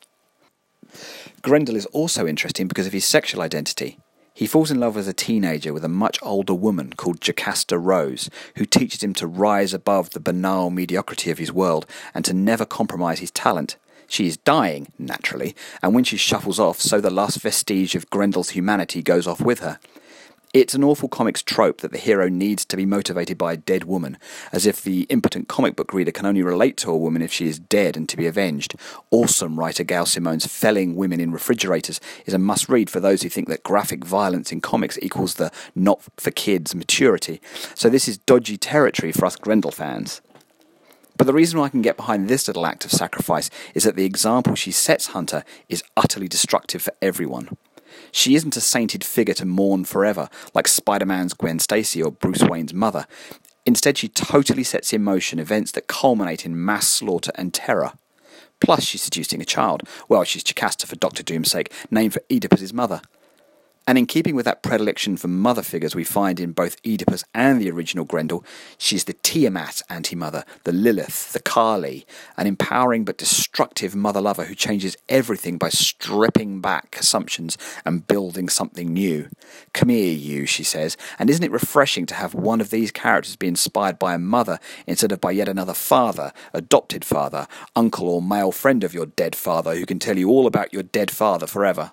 Grendel 1.42 1.76
is 1.76 1.86
also 1.86 2.26
interesting 2.26 2.68
because 2.68 2.86
of 2.86 2.92
his 2.92 3.04
sexual 3.04 3.42
identity. 3.42 3.98
He 4.32 4.46
falls 4.46 4.70
in 4.70 4.80
love 4.80 4.96
as 4.96 5.06
a 5.06 5.12
teenager 5.12 5.72
with 5.72 5.84
a 5.84 5.88
much 5.88 6.18
older 6.22 6.54
woman 6.54 6.94
called 6.94 7.20
Jocasta 7.20 7.78
Rose, 7.78 8.30
who 8.56 8.64
teaches 8.64 9.02
him 9.02 9.14
to 9.14 9.28
rise 9.28 9.72
above 9.72 10.10
the 10.10 10.20
banal 10.20 10.70
mediocrity 10.70 11.30
of 11.30 11.38
his 11.38 11.52
world 11.52 11.86
and 12.14 12.24
to 12.24 12.34
never 12.34 12.64
compromise 12.64 13.20
his 13.20 13.30
talent. 13.30 13.76
She 14.14 14.28
is 14.28 14.36
dying, 14.36 14.92
naturally, 14.96 15.56
and 15.82 15.92
when 15.92 16.04
she 16.04 16.16
shuffles 16.16 16.60
off, 16.60 16.80
so 16.80 17.00
the 17.00 17.10
last 17.10 17.40
vestige 17.40 17.96
of 17.96 18.08
Grendel's 18.10 18.50
humanity 18.50 19.02
goes 19.02 19.26
off 19.26 19.40
with 19.40 19.58
her. 19.58 19.80
It's 20.52 20.72
an 20.72 20.84
awful 20.84 21.08
comics 21.08 21.42
trope 21.42 21.80
that 21.80 21.90
the 21.90 21.98
hero 21.98 22.28
needs 22.28 22.64
to 22.66 22.76
be 22.76 22.86
motivated 22.86 23.36
by 23.36 23.54
a 23.54 23.56
dead 23.56 23.82
woman, 23.82 24.16
as 24.52 24.66
if 24.66 24.80
the 24.80 25.00
impotent 25.10 25.48
comic 25.48 25.74
book 25.74 25.92
reader 25.92 26.12
can 26.12 26.26
only 26.26 26.44
relate 26.44 26.76
to 26.76 26.92
a 26.92 26.96
woman 26.96 27.22
if 27.22 27.32
she 27.32 27.48
is 27.48 27.58
dead 27.58 27.96
and 27.96 28.08
to 28.08 28.16
be 28.16 28.28
avenged. 28.28 28.76
Awesome 29.10 29.58
writer 29.58 29.82
Gail 29.82 30.06
Simone's 30.06 30.46
Felling 30.46 30.94
Women 30.94 31.18
in 31.18 31.32
Refrigerators 31.32 32.00
is 32.24 32.34
a 32.34 32.38
must 32.38 32.68
read 32.68 32.90
for 32.90 33.00
those 33.00 33.22
who 33.22 33.28
think 33.28 33.48
that 33.48 33.64
graphic 33.64 34.04
violence 34.04 34.52
in 34.52 34.60
comics 34.60 34.96
equals 35.02 35.34
the 35.34 35.50
not 35.74 36.00
for 36.18 36.30
kids 36.30 36.72
maturity. 36.72 37.40
So 37.74 37.88
this 37.88 38.06
is 38.06 38.18
dodgy 38.18 38.58
territory 38.58 39.10
for 39.10 39.26
us 39.26 39.34
Grendel 39.34 39.72
fans. 39.72 40.20
But 41.16 41.26
the 41.26 41.32
reason 41.32 41.60
I 41.60 41.68
can 41.68 41.82
get 41.82 41.96
behind 41.96 42.28
this 42.28 42.48
little 42.48 42.66
act 42.66 42.84
of 42.84 42.90
sacrifice 42.90 43.50
is 43.74 43.84
that 43.84 43.96
the 43.96 44.04
example 44.04 44.54
she 44.54 44.72
sets 44.72 45.08
Hunter 45.08 45.44
is 45.68 45.84
utterly 45.96 46.28
destructive 46.28 46.82
for 46.82 46.92
everyone. 47.00 47.56
She 48.10 48.34
isn't 48.34 48.56
a 48.56 48.60
sainted 48.60 49.04
figure 49.04 49.34
to 49.34 49.46
mourn 49.46 49.84
forever, 49.84 50.28
like 50.54 50.66
Spider 50.66 51.06
Man's 51.06 51.34
Gwen 51.34 51.58
Stacy 51.58 52.02
or 52.02 52.10
Bruce 52.10 52.42
Wayne's 52.42 52.74
mother. 52.74 53.06
Instead, 53.66 53.98
she 53.98 54.08
totally 54.08 54.64
sets 54.64 54.92
in 54.92 55.02
motion 55.02 55.38
events 55.38 55.72
that 55.72 55.86
culminate 55.86 56.44
in 56.44 56.64
mass 56.64 56.88
slaughter 56.88 57.32
and 57.36 57.54
terror. 57.54 57.92
Plus, 58.60 58.84
she's 58.84 59.02
seducing 59.02 59.40
a 59.40 59.44
child. 59.44 59.82
Well, 60.08 60.24
she's 60.24 60.44
Jocasta 60.44 60.86
for 60.86 60.96
Doctor 60.96 61.22
Doom's 61.22 61.50
sake, 61.50 61.72
named 61.90 62.14
for 62.14 62.22
Oedipus's 62.30 62.72
mother. 62.72 63.02
And 63.86 63.98
in 63.98 64.06
keeping 64.06 64.34
with 64.34 64.46
that 64.46 64.62
predilection 64.62 65.18
for 65.18 65.28
mother 65.28 65.62
figures 65.62 65.94
we 65.94 66.04
find 66.04 66.40
in 66.40 66.52
both 66.52 66.76
Oedipus 66.86 67.22
and 67.34 67.60
the 67.60 67.70
original 67.70 68.06
Grendel, 68.06 68.42
she's 68.78 69.04
the 69.04 69.12
Tiamat 69.12 69.82
anti 69.90 70.16
mother, 70.16 70.44
the 70.64 70.72
Lilith, 70.72 71.34
the 71.34 71.40
Kali, 71.40 72.06
an 72.38 72.46
empowering 72.46 73.04
but 73.04 73.18
destructive 73.18 73.94
mother 73.94 74.22
lover 74.22 74.44
who 74.44 74.54
changes 74.54 74.96
everything 75.10 75.58
by 75.58 75.68
stripping 75.68 76.62
back 76.62 76.96
assumptions 76.98 77.58
and 77.84 78.06
building 78.06 78.48
something 78.48 78.90
new. 78.90 79.28
Come 79.74 79.90
here, 79.90 80.14
you, 80.14 80.46
she 80.46 80.64
says, 80.64 80.96
and 81.18 81.28
isn't 81.28 81.44
it 81.44 81.52
refreshing 81.52 82.06
to 82.06 82.14
have 82.14 82.32
one 82.32 82.62
of 82.62 82.70
these 82.70 82.90
characters 82.90 83.36
be 83.36 83.48
inspired 83.48 83.98
by 83.98 84.14
a 84.14 84.18
mother 84.18 84.58
instead 84.86 85.12
of 85.12 85.20
by 85.20 85.32
yet 85.32 85.48
another 85.48 85.74
father, 85.74 86.32
adopted 86.54 87.04
father, 87.04 87.46
uncle, 87.76 88.08
or 88.08 88.22
male 88.22 88.50
friend 88.50 88.82
of 88.82 88.94
your 88.94 89.06
dead 89.06 89.36
father 89.36 89.74
who 89.74 89.84
can 89.84 89.98
tell 89.98 90.16
you 90.16 90.30
all 90.30 90.46
about 90.46 90.72
your 90.72 90.82
dead 90.82 91.10
father 91.10 91.46
forever? 91.46 91.92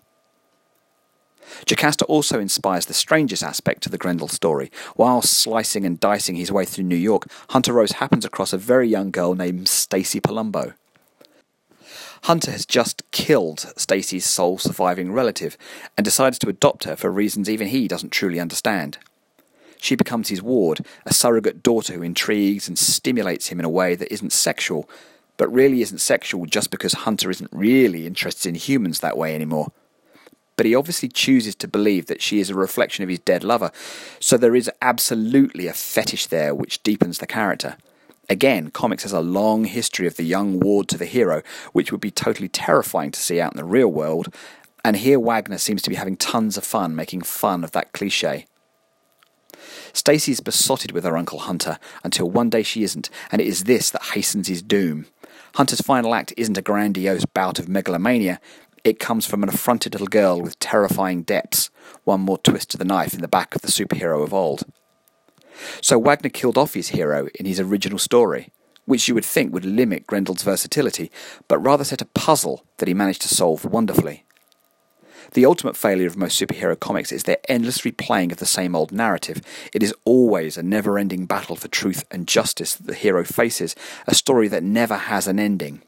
Jocasta 1.66 2.06
also 2.06 2.40
inspires 2.40 2.86
the 2.86 2.94
strangest 2.94 3.44
aspect 3.44 3.84
to 3.84 3.90
the 3.90 3.98
Grendel 3.98 4.28
story. 4.28 4.72
While 4.96 5.22
slicing 5.22 5.86
and 5.86 6.00
dicing 6.00 6.36
his 6.36 6.52
way 6.52 6.66
through 6.66 6.86
New 6.86 6.96
York, 6.96 7.28
Hunter 7.50 7.74
Rose 7.74 7.94
happens 7.94 8.26
across 8.26 8.54
a 8.54 8.58
very 8.58 8.88
young 8.88 9.12
girl 9.12 9.36
named 9.36 9.68
Stacy 9.68 10.20
Palumbo. 10.20 10.74
Hunter 12.26 12.52
has 12.52 12.66
just 12.66 13.04
killed 13.12 13.74
Stacy's 13.78 14.26
sole 14.26 14.60
surviving 14.60 15.12
relative 15.12 15.58
and 15.98 16.06
decides 16.06 16.38
to 16.40 16.50
adopt 16.50 16.84
her 16.84 16.96
for 16.96 17.12
reasons 17.12 17.50
even 17.50 17.68
he 17.68 17.88
doesn't 17.88 18.12
truly 18.12 18.40
understand. 18.40 19.00
She 19.80 19.96
becomes 19.96 20.30
his 20.30 20.44
ward, 20.44 20.86
a 21.08 21.14
surrogate 21.14 21.64
daughter 21.64 21.94
who 21.94 22.04
intrigues 22.04 22.68
and 22.68 22.78
stimulates 22.78 23.48
him 23.48 23.60
in 23.60 23.66
a 23.66 23.70
way 23.70 23.96
that 23.96 24.14
isn't 24.14 24.32
sexual, 24.32 24.88
but 25.38 25.52
really 25.52 25.82
isn't 25.82 25.98
sexual 25.98 26.46
just 26.46 26.70
because 26.70 26.94
Hunter 26.94 27.32
isn't 27.32 27.50
really 27.52 28.06
interested 28.06 28.50
in 28.50 28.56
humans 28.56 29.00
that 29.00 29.18
way 29.18 29.34
anymore. 29.34 29.72
But 30.58 30.66
he 30.66 30.76
obviously 30.76 31.10
chooses 31.10 31.56
to 31.56 31.68
believe 31.68 32.06
that 32.08 32.22
she 32.22 32.40
is 32.40 32.50
a 32.50 32.56
reflection 32.56 33.04
of 33.04 33.10
his 33.10 33.20
dead 33.20 33.44
lover, 33.44 33.72
so 34.20 34.38
there 34.38 34.56
is 34.56 34.70
absolutely 34.82 35.68
a 35.68 35.74
fetish 35.74 36.28
there 36.28 36.54
which 36.54 36.84
deepens 36.84 37.18
the 37.18 37.28
character. 37.28 37.78
Again, 38.30 38.70
comics 38.70 39.04
has 39.04 39.14
a 39.14 39.22
long 39.22 39.66
history 39.66 40.08
of 40.08 40.16
the 40.16 40.24
young 40.24 40.60
ward 40.60 40.88
to 40.90 40.98
the 40.98 41.06
hero, 41.06 41.42
which 41.74 41.92
would 41.92 42.02
be 42.02 42.12
totally 42.12 42.48
terrifying 42.48 43.12
to 43.12 43.20
see 43.20 43.42
out 43.42 43.54
in 43.54 43.58
the 43.58 43.66
real 43.66 43.90
world, 43.90 44.34
and 44.84 44.98
here 44.98 45.20
Wagner 45.20 45.58
seems 45.58 45.82
to 45.82 45.90
be 45.90 45.96
having 45.96 46.18
tons 46.18 46.58
of 46.58 46.64
fun 46.64 46.96
making 46.96 47.22
fun 47.22 47.64
of 47.64 47.72
that 47.72 47.92
cliche. 47.92 48.46
Stacy 49.94 50.32
is 50.32 50.40
besotted 50.40 50.92
with 50.92 51.04
her 51.04 51.18
Uncle 51.18 51.40
Hunter 51.40 51.78
until 52.04 52.30
one 52.30 52.50
day 52.50 52.64
she 52.64 52.84
isn't, 52.84 53.10
and 53.32 53.42
it 53.42 53.48
is 53.48 53.66
this 53.66 53.90
that 53.90 54.04
hastens 54.14 54.48
his 54.48 54.62
doom. 54.62 55.08
Hunter's 55.56 55.82
final 55.82 56.16
act 56.16 56.34
isn't 56.38 56.58
a 56.58 56.62
grandiose 56.62 57.26
bout 57.26 57.60
of 57.60 57.68
megalomania, 57.68 58.40
it 58.84 59.00
comes 59.00 59.26
from 59.26 59.44
an 59.44 59.50
affronted 59.50 59.94
little 59.94 60.08
girl 60.08 60.42
with 60.42 60.60
terrifying 60.60 61.24
depths, 61.24 61.70
one 62.04 62.22
more 62.22 62.38
twist 62.38 62.70
to 62.72 62.78
the 62.78 62.86
knife 62.86 63.14
in 63.14 63.22
the 63.22 63.28
back 63.28 63.56
of 63.56 63.62
the 63.62 63.68
superhero 63.68 64.24
of 64.24 64.34
old. 64.34 64.64
So 65.82 66.00
Wagner 66.00 66.30
killed 66.30 66.58
off 66.58 66.74
his 66.74 66.90
hero 66.90 67.28
in 67.36 67.46
his 67.46 67.60
original 67.60 68.00
story, 68.00 68.52
which 68.86 69.08
you 69.08 69.14
would 69.14 69.26
think 69.26 69.54
would 69.54 69.66
limit 69.66 70.08
Grendel's 70.08 70.44
versatility, 70.44 71.12
but 71.48 71.60
rather 71.60 71.84
set 71.84 72.02
a 72.02 72.06
puzzle 72.06 72.66
that 72.78 72.88
he 72.88 72.94
managed 72.94 73.22
to 73.24 73.28
solve 73.28 73.66
wonderfully. 73.66 74.26
The 75.34 75.46
ultimate 75.46 75.78
failure 75.78 76.08
of 76.08 76.18
most 76.18 76.40
superhero 76.42 76.78
comics 76.78 77.12
is 77.12 77.24
their 77.24 77.38
endless 77.48 77.80
replaying 77.80 78.32
of 78.32 78.40
the 78.40 78.46
same 78.46 78.76
old 78.76 78.92
narrative. 78.92 79.42
It 79.74 79.82
is 79.82 79.94
always 80.04 80.58
a 80.58 80.64
never 80.64 80.98
ending 80.98 81.26
battle 81.26 81.56
for 81.56 81.70
truth 81.70 82.04
and 82.12 82.28
justice 82.28 82.76
that 82.76 82.88
the 82.88 82.94
hero 82.94 83.24
faces, 83.24 83.76
a 84.08 84.16
story 84.16 84.50
that 84.50 84.64
never 84.64 84.98
has 84.98 85.28
an 85.28 85.40
ending. 85.40 85.84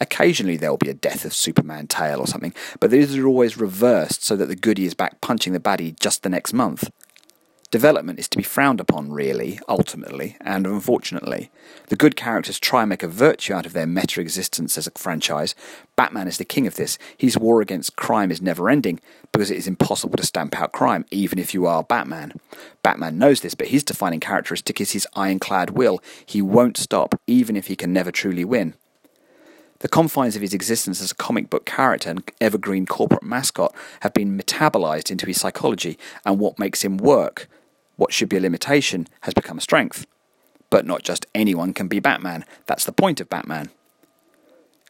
Occasionally 0.00 0.56
there 0.56 0.70
will 0.70 0.78
be 0.78 0.90
a 0.90 0.94
death 0.94 1.24
of 1.24 1.34
Superman 1.34 1.86
tale 1.86 2.20
or 2.20 2.26
something, 2.26 2.54
but 2.80 2.90
these 2.90 3.16
are 3.16 3.26
always 3.26 3.58
reversed 3.58 4.24
so 4.24 4.36
that 4.36 4.46
the 4.46 4.56
goodie 4.56 4.86
is 4.86 4.94
back 4.94 5.20
punching 5.20 5.52
the 5.52 5.60
baddie 5.60 5.98
just 6.00 6.22
the 6.22 6.28
next 6.28 6.52
month. 6.52 6.90
Development 7.70 8.18
is 8.18 8.26
to 8.28 8.36
be 8.36 8.42
frowned 8.42 8.80
upon, 8.80 9.12
really, 9.12 9.60
ultimately, 9.68 10.36
and 10.40 10.66
unfortunately. 10.66 11.52
The 11.86 11.94
good 11.94 12.16
characters 12.16 12.58
try 12.58 12.82
and 12.82 12.88
make 12.88 13.04
a 13.04 13.08
virtue 13.08 13.54
out 13.54 13.64
of 13.64 13.74
their 13.74 13.86
meta 13.86 14.20
existence 14.20 14.76
as 14.76 14.88
a 14.88 14.98
franchise. 14.98 15.54
Batman 15.94 16.26
is 16.26 16.38
the 16.38 16.44
king 16.44 16.66
of 16.66 16.74
this. 16.74 16.98
His 17.16 17.38
war 17.38 17.60
against 17.60 17.94
crime 17.94 18.32
is 18.32 18.42
never 18.42 18.68
ending 18.68 18.98
because 19.30 19.52
it 19.52 19.56
is 19.56 19.68
impossible 19.68 20.16
to 20.16 20.26
stamp 20.26 20.60
out 20.60 20.72
crime, 20.72 21.04
even 21.12 21.38
if 21.38 21.54
you 21.54 21.64
are 21.64 21.84
Batman. 21.84 22.32
Batman 22.82 23.18
knows 23.18 23.40
this, 23.40 23.54
but 23.54 23.68
his 23.68 23.84
defining 23.84 24.18
characteristic 24.18 24.80
is 24.80 24.90
his 24.90 25.06
ironclad 25.14 25.70
will. 25.70 26.02
He 26.26 26.42
won't 26.42 26.76
stop, 26.76 27.14
even 27.28 27.56
if 27.56 27.68
he 27.68 27.76
can 27.76 27.92
never 27.92 28.10
truly 28.10 28.44
win. 28.44 28.74
The 29.80 29.88
confines 29.88 30.36
of 30.36 30.42
his 30.42 30.54
existence 30.54 31.00
as 31.00 31.10
a 31.10 31.16
comic 31.16 31.50
book 31.50 31.64
character 31.64 32.10
and 32.10 32.22
evergreen 32.40 32.86
corporate 32.86 33.22
mascot 33.22 33.74
have 34.00 34.12
been 34.12 34.38
metabolized 34.38 35.10
into 35.10 35.26
his 35.26 35.40
psychology, 35.40 35.98
and 36.24 36.38
what 36.38 36.58
makes 36.58 36.82
him 36.82 36.96
work 36.96 37.48
what 37.96 38.12
should 38.14 38.30
be 38.30 38.36
a 38.38 38.40
limitation 38.40 39.06
has 39.22 39.34
become 39.34 39.58
a 39.58 39.60
strength. 39.62 40.06
But 40.70 40.86
not 40.86 41.02
just 41.02 41.26
anyone 41.34 41.74
can 41.74 41.88
be 41.88 41.98
Batman, 41.98 42.44
that's 42.66 42.84
the 42.84 42.92
point 42.92 43.20
of 43.20 43.28
Batman. 43.28 43.70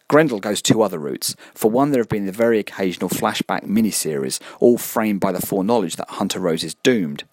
Grendel 0.07 0.41
goes 0.41 0.61
two 0.61 0.83
other 0.83 0.99
routes. 0.99 1.37
For 1.55 1.71
one, 1.71 1.91
there 1.91 2.01
have 2.01 2.09
been 2.09 2.27
the 2.27 2.33
very 2.33 2.59
occasional 2.59 3.09
flashback 3.09 3.65
miniseries, 3.65 4.41
all 4.59 4.77
framed 4.77 5.21
by 5.21 5.31
the 5.33 5.45
foreknowledge 5.45 5.97
that 5.97 6.11
Hunter 6.11 6.41
Rose 6.41 6.65
is 6.65 6.75
doomed. 6.75 7.25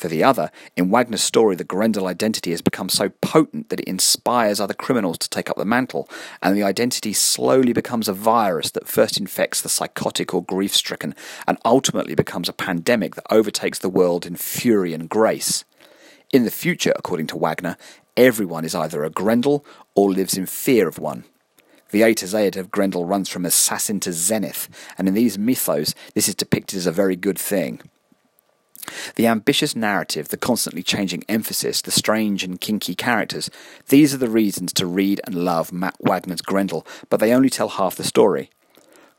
For 0.00 0.08
the 0.08 0.24
other, 0.24 0.50
in 0.78 0.88
Wagner's 0.88 1.22
story, 1.22 1.56
the 1.56 1.62
Grendel 1.62 2.06
identity 2.06 2.52
has 2.52 2.62
become 2.62 2.88
so 2.88 3.10
potent 3.20 3.68
that 3.68 3.80
it 3.80 3.86
inspires 3.86 4.58
other 4.58 4.72
criminals 4.72 5.18
to 5.18 5.28
take 5.28 5.50
up 5.50 5.58
the 5.58 5.66
mantle, 5.66 6.08
and 6.40 6.56
the 6.56 6.62
identity 6.62 7.12
slowly 7.12 7.74
becomes 7.74 8.08
a 8.08 8.14
virus 8.14 8.70
that 8.70 8.88
first 8.88 9.18
infects 9.18 9.60
the 9.60 9.68
psychotic 9.68 10.32
or 10.32 10.42
grief 10.42 10.74
stricken, 10.74 11.14
and 11.46 11.58
ultimately 11.66 12.14
becomes 12.14 12.48
a 12.48 12.54
pandemic 12.54 13.14
that 13.14 13.30
overtakes 13.30 13.78
the 13.78 13.90
world 13.90 14.24
in 14.24 14.36
fury 14.36 14.94
and 14.94 15.10
grace. 15.10 15.66
In 16.32 16.46
the 16.46 16.50
future, 16.50 16.94
according 16.96 17.26
to 17.26 17.36
Wagner, 17.36 17.76
everyone 18.16 18.64
is 18.64 18.74
either 18.74 19.04
a 19.04 19.10
Grendel 19.10 19.66
or 19.94 20.10
lives 20.10 20.34
in 20.34 20.46
fear 20.46 20.88
of 20.88 20.98
one. 20.98 21.24
The 21.90 22.04
A 22.04 22.14
to 22.14 22.26
Z 22.26 22.58
of 22.58 22.70
Grendel 22.70 23.04
runs 23.04 23.28
from 23.28 23.44
assassin 23.44 24.00
to 24.00 24.14
zenith, 24.14 24.66
and 24.96 25.06
in 25.06 25.12
these 25.12 25.38
mythos, 25.38 25.94
this 26.14 26.26
is 26.26 26.34
depicted 26.34 26.78
as 26.78 26.86
a 26.86 26.90
very 26.90 27.16
good 27.16 27.38
thing. 27.38 27.82
The 29.16 29.26
ambitious 29.26 29.76
narrative, 29.76 30.28
the 30.28 30.36
constantly 30.36 30.82
changing 30.82 31.24
emphasis, 31.28 31.82
the 31.82 31.90
strange 31.90 32.42
and 32.44 32.60
kinky 32.60 32.94
characters, 32.94 33.50
these 33.88 34.14
are 34.14 34.18
the 34.18 34.28
reasons 34.28 34.72
to 34.74 34.86
read 34.86 35.20
and 35.24 35.34
love 35.34 35.72
Matt 35.72 35.96
Wagner's 36.00 36.42
Grendel, 36.42 36.86
but 37.08 37.20
they 37.20 37.32
only 37.32 37.50
tell 37.50 37.68
half 37.68 37.96
the 37.96 38.04
story. 38.04 38.50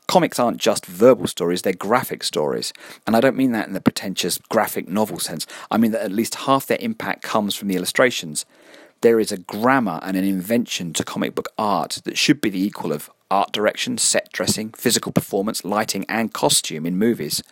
Comics 0.06 0.38
aren't 0.38 0.58
just 0.58 0.84
verbal 0.84 1.26
stories, 1.26 1.62
they're 1.62 1.72
graphic 1.72 2.22
stories. 2.24 2.72
And 3.06 3.16
I 3.16 3.20
don't 3.20 3.36
mean 3.36 3.52
that 3.52 3.66
in 3.66 3.72
the 3.72 3.80
pretentious 3.80 4.38
graphic 4.48 4.88
novel 4.88 5.18
sense. 5.18 5.46
I 5.70 5.78
mean 5.78 5.92
that 5.92 6.02
at 6.02 6.12
least 6.12 6.34
half 6.34 6.66
their 6.66 6.78
impact 6.80 7.22
comes 7.22 7.54
from 7.54 7.68
the 7.68 7.76
illustrations. 7.76 8.44
There 9.00 9.18
is 9.18 9.32
a 9.32 9.38
grammar 9.38 10.00
and 10.02 10.16
an 10.16 10.24
invention 10.24 10.92
to 10.94 11.04
comic 11.04 11.34
book 11.34 11.48
art 11.56 12.02
that 12.04 12.18
should 12.18 12.40
be 12.40 12.50
the 12.50 12.62
equal 12.62 12.92
of 12.92 13.10
art 13.30 13.52
direction, 13.52 13.96
set 13.96 14.30
dressing, 14.32 14.70
physical 14.74 15.12
performance, 15.12 15.64
lighting, 15.64 16.04
and 16.08 16.32
costume 16.32 16.84
in 16.84 16.98
movies. 16.98 17.42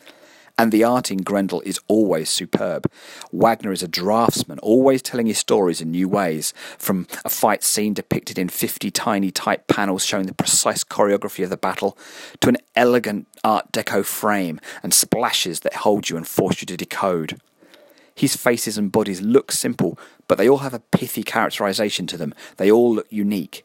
And 0.61 0.73
the 0.73 0.85
art 0.85 1.11
in 1.11 1.23
Grendel 1.23 1.63
is 1.63 1.81
always 1.89 2.29
superb. 2.29 2.87
Wagner 3.33 3.73
is 3.73 3.83
a 3.83 3.89
draftsman, 3.89 4.59
always 4.59 5.01
telling 5.01 5.25
his 5.25 5.39
stories 5.39 5.81
in 5.81 5.91
new 5.91 6.07
ways, 6.07 6.53
from 6.77 7.07
a 7.25 7.31
fight 7.31 7.65
scene 7.65 7.95
depicted 7.95 8.39
in 8.39 8.51
50 8.51 8.91
tiny 8.91 9.31
type 9.31 9.69
panels 9.69 10.05
showing 10.05 10.27
the 10.27 10.35
precise 10.35 10.85
choreography 10.85 11.43
of 11.43 11.49
the 11.49 11.57
battle, 11.57 11.97
to 12.43 12.51
an 12.51 12.59
elegant 12.77 13.27
Art 13.43 13.73
Deco 13.73 14.05
frame 14.05 14.61
and 14.83 14.93
splashes 14.93 15.61
that 15.61 15.77
hold 15.77 16.11
you 16.11 16.19
and 16.19 16.29
force 16.29 16.61
you 16.61 16.67
to 16.67 16.77
decode. 16.77 17.41
His 18.15 18.37
faces 18.37 18.77
and 18.77 18.93
bodies 18.93 19.23
look 19.23 19.53
simple, 19.53 19.99
but 20.29 20.37
they 20.37 20.47
all 20.47 20.59
have 20.59 20.75
a 20.75 20.81
pithy 20.81 21.23
characterization 21.23 22.07
to 22.09 22.19
them. 22.19 22.35
They 22.59 22.71
all 22.71 22.95
look 22.95 23.07
unique. 23.09 23.65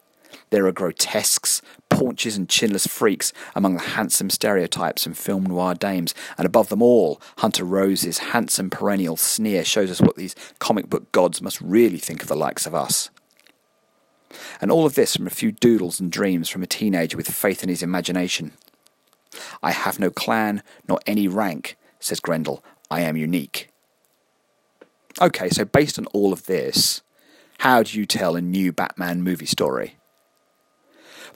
There 0.50 0.66
are 0.66 0.72
grotesques, 0.72 1.60
paunches, 1.90 2.36
and 2.36 2.48
chinless 2.48 2.88
freaks 2.88 3.32
among 3.54 3.74
the 3.74 3.80
handsome 3.80 4.30
stereotypes 4.30 5.04
and 5.04 5.16
film 5.16 5.44
noir 5.44 5.74
dames, 5.74 6.14
and 6.38 6.46
above 6.46 6.68
them 6.68 6.82
all, 6.82 7.20
Hunter 7.38 7.64
Rose's 7.64 8.18
handsome 8.18 8.70
perennial 8.70 9.16
sneer 9.16 9.64
shows 9.64 9.90
us 9.90 10.00
what 10.00 10.16
these 10.16 10.36
comic 10.58 10.88
book 10.88 11.10
gods 11.10 11.42
must 11.42 11.60
really 11.60 11.98
think 11.98 12.22
of 12.22 12.28
the 12.28 12.36
likes 12.36 12.66
of 12.66 12.74
us. 12.74 13.10
And 14.60 14.70
all 14.70 14.86
of 14.86 14.94
this 14.94 15.16
from 15.16 15.26
a 15.26 15.30
few 15.30 15.50
doodles 15.50 15.98
and 15.98 16.12
dreams 16.12 16.48
from 16.48 16.62
a 16.62 16.66
teenager 16.66 17.16
with 17.16 17.28
faith 17.28 17.62
in 17.62 17.68
his 17.68 17.82
imagination. 17.82 18.52
I 19.62 19.72
have 19.72 19.98
no 19.98 20.10
clan 20.10 20.62
nor 20.88 21.00
any 21.06 21.26
rank, 21.28 21.76
says 21.98 22.20
Grendel. 22.20 22.64
I 22.90 23.00
am 23.00 23.16
unique. 23.16 23.70
Okay, 25.20 25.48
so 25.48 25.64
based 25.64 25.98
on 25.98 26.06
all 26.06 26.32
of 26.32 26.46
this, 26.46 27.02
how 27.60 27.82
do 27.82 27.98
you 27.98 28.06
tell 28.06 28.36
a 28.36 28.40
new 28.40 28.72
Batman 28.72 29.22
movie 29.22 29.46
story? 29.46 29.96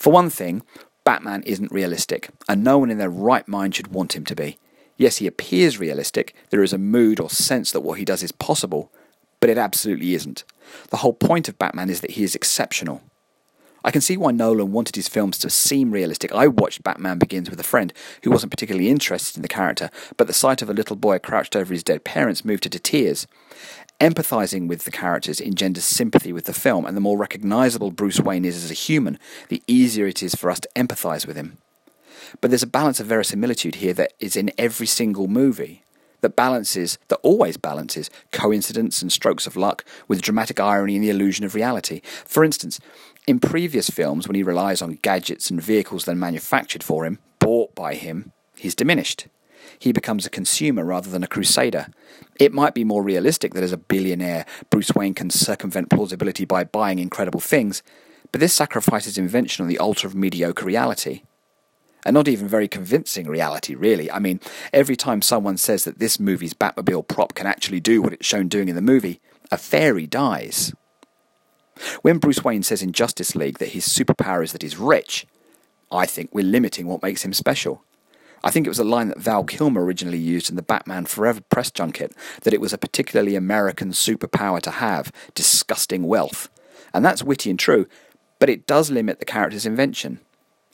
For 0.01 0.11
one 0.11 0.31
thing, 0.31 0.63
Batman 1.05 1.43
isn't 1.43 1.71
realistic, 1.71 2.31
and 2.49 2.65
no 2.65 2.79
one 2.79 2.91
in 2.91 2.97
their 2.97 3.11
right 3.11 3.47
mind 3.47 3.75
should 3.75 3.89
want 3.89 4.17
him 4.17 4.25
to 4.25 4.35
be. 4.35 4.57
Yes, 4.97 5.19
he 5.19 5.27
appears 5.27 5.79
realistic, 5.79 6.35
there 6.49 6.63
is 6.63 6.73
a 6.73 6.79
mood 6.79 7.21
or 7.21 7.29
sense 7.29 7.71
that 7.73 7.83
what 7.83 7.99
he 7.99 8.07
does 8.07 8.23
is 8.23 8.33
possible, 8.33 8.91
but 9.41 9.51
it 9.51 9.59
absolutely 9.59 10.15
isn't. 10.15 10.45
The 10.89 10.97
whole 10.97 11.13
point 11.13 11.51
of 11.51 11.59
Batman 11.59 11.91
is 11.91 12.01
that 12.01 12.13
he 12.13 12.25
is 12.25 12.35
exceptional. 12.35 13.03
I 13.85 13.91
can 13.91 14.01
see 14.01 14.17
why 14.17 14.33
Nolan 14.33 14.73
wanted 14.73 14.97
his 14.97 15.09
films 15.09 15.39
to 15.39 15.51
seem 15.51 15.91
realistic. 15.91 16.33
I 16.33 16.47
watched 16.47 16.83
Batman 16.83 17.19
Begins 17.19 17.51
with 17.51 17.61
a 17.61 17.65
friend 17.65 17.93
who 18.23 18.31
wasn't 18.31 18.53
particularly 18.53 18.91
interested 18.91 19.37
in 19.37 19.43
the 19.43 19.49
character, 19.49 19.91
but 20.17 20.27
the 20.27 20.33
sight 20.33 20.63
of 20.63 20.69
a 20.69 20.75
little 20.75 20.97
boy 20.97 21.19
crouched 21.19 21.57
over 21.57 21.73
his 21.73 21.83
dead 21.83 22.05
parents 22.05 22.45
moved 22.45 22.65
her 22.65 22.71
to 22.71 22.79
tears. 22.79 23.27
Empathizing 24.01 24.67
with 24.67 24.85
the 24.85 24.91
characters 24.91 25.41
engenders 25.41 25.85
sympathy 25.85 26.33
with 26.33 26.47
the 26.47 26.55
film, 26.55 26.87
and 26.87 26.97
the 26.97 27.03
more 27.03 27.19
recognizable 27.19 27.91
Bruce 27.91 28.21
Wayne 28.21 28.45
is 28.45 28.65
as 28.65 28.71
a 28.71 28.75
human, 28.75 29.19
the 29.49 29.63
easier 29.67 30.07
it 30.07 30.23
is 30.23 30.35
for 30.35 30.51
us 30.51 30.61
to 30.61 30.69
empathize 30.75 31.27
with 31.27 31.37
him. 31.37 31.59
But 32.41 32.51
there's 32.51 32.63
a 32.63 32.67
balance 32.67 33.01
of 33.01 33.07
verisimilitude 33.07 33.77
here 33.77 33.93
that 33.95 34.13
is 34.19 34.37
in 34.37 34.53
every 34.57 34.87
single 34.87 35.29
movie 35.29 35.85
that 36.21 36.37
balances, 36.37 36.99
that 37.09 37.19
always 37.23 37.57
balances, 37.57 38.11
coincidence 38.33 39.03
and 39.03 39.13
strokes 39.13 39.47
of 39.47 39.57
luck 39.57 39.85
with 40.09 40.23
dramatic 40.23 40.61
irony 40.61 40.97
and 40.97 41.05
the 41.05 41.11
illusion 41.11 41.45
of 41.45 41.55
reality. 41.55 42.01
For 42.25 42.45
instance, 42.45 42.81
in 43.31 43.39
previous 43.39 43.89
films, 43.89 44.27
when 44.27 44.35
he 44.35 44.43
relies 44.43 44.83
on 44.83 44.99
gadgets 45.03 45.51
and 45.51 45.63
vehicles 45.63 46.05
then 46.05 46.19
manufactured 46.19 46.83
for 46.83 47.07
him, 47.07 47.21
bought 47.39 47.75
by 47.77 47.95
him, 47.95 48.33
he's 48.57 48.75
diminished. 48.75 49.29
he 49.79 49.93
becomes 49.93 50.27
a 50.27 50.31
consumer 50.31 50.85
rather 50.85 51.11
than 51.11 51.25
a 51.25 51.29
crusader. 51.29 51.87
It 52.39 52.53
might 52.53 52.75
be 52.75 52.85
more 52.85 53.03
realistic 53.03 53.55
that 53.55 53.63
as 53.63 53.73
a 53.73 53.79
billionaire, 53.79 54.45
Bruce 54.69 54.93
Wayne 54.95 55.15
can 55.15 55.31
circumvent 55.31 55.91
plausibility 55.91 56.45
by 56.45 56.65
buying 56.65 56.99
incredible 56.99 57.41
things, 57.41 57.83
but 58.31 58.41
this 58.41 58.55
sacrifices 58.55 59.19
invention 59.19 59.63
on 59.63 59.69
the 59.69 59.79
altar 59.79 60.07
of 60.07 60.15
mediocre 60.15 60.65
reality. 60.65 61.23
And 62.05 62.15
not 62.15 62.29
even 62.29 62.49
very 62.49 62.69
convincing 62.69 63.27
reality, 63.27 63.75
really. 63.75 64.11
I 64.11 64.19
mean, 64.19 64.41
every 64.73 64.97
time 64.97 65.21
someone 65.21 65.59
says 65.59 65.85
that 65.85 65.99
this 65.99 66.19
movie's 66.19 66.55
Batmobile 66.55 67.09
prop 67.09 67.35
can 67.35 67.47
actually 67.47 67.81
do 67.81 68.01
what 68.01 68.15
it's 68.15 68.27
shown 68.27 68.49
doing 68.49 68.71
in 68.71 68.75
the 68.75 68.81
movie, 68.81 69.21
a 69.51 69.59
fairy 69.59 70.07
dies. 70.07 70.73
When 72.03 72.19
Bruce 72.19 72.45
Wayne 72.45 72.63
says 72.63 72.83
in 72.83 72.93
Justice 72.93 73.35
League 73.35 73.59
that 73.59 73.71
his 73.71 73.89
superpower 73.89 74.43
is 74.43 74.53
that 74.53 74.63
he's 74.63 74.77
rich, 74.77 75.27
I 75.91 76.07
think 76.07 76.31
we're 76.33 76.45
limiting 76.45 76.87
what 76.87 77.03
makes 77.03 77.25
him 77.25 77.33
special. 77.33 77.83
I 78.43 78.51
think 78.51 78.67
it 78.67 78.71
was 78.71 78.79
a 78.79 78.85
line 78.85 79.09
that 79.09 79.19
Val 79.19 79.45
Kilmer 79.45 79.85
originally 79.85 80.19
used 80.19 80.49
in 80.49 80.57
the 80.57 80.63
Batman 80.63 81.05
Forever 81.05 81.41
press 81.51 81.71
junket 81.71 82.15
that 82.43 82.55
it 82.55 82.61
was 82.61 82.73
a 82.73 82.79
particularly 82.79 83.35
American 83.35 83.91
superpower 83.91 84.61
to 84.63 84.71
have 84.71 85.13
disgusting 85.35 86.05
wealth. 86.05 86.49
And 86.95 87.05
that's 87.05 87.23
witty 87.23 87.51
and 87.51 87.59
true, 87.59 87.87
but 88.39 88.49
it 88.49 88.67
does 88.67 88.91
limit 88.91 89.19
the 89.19 89.27
character's 89.27 89.67
invention. 89.67 90.21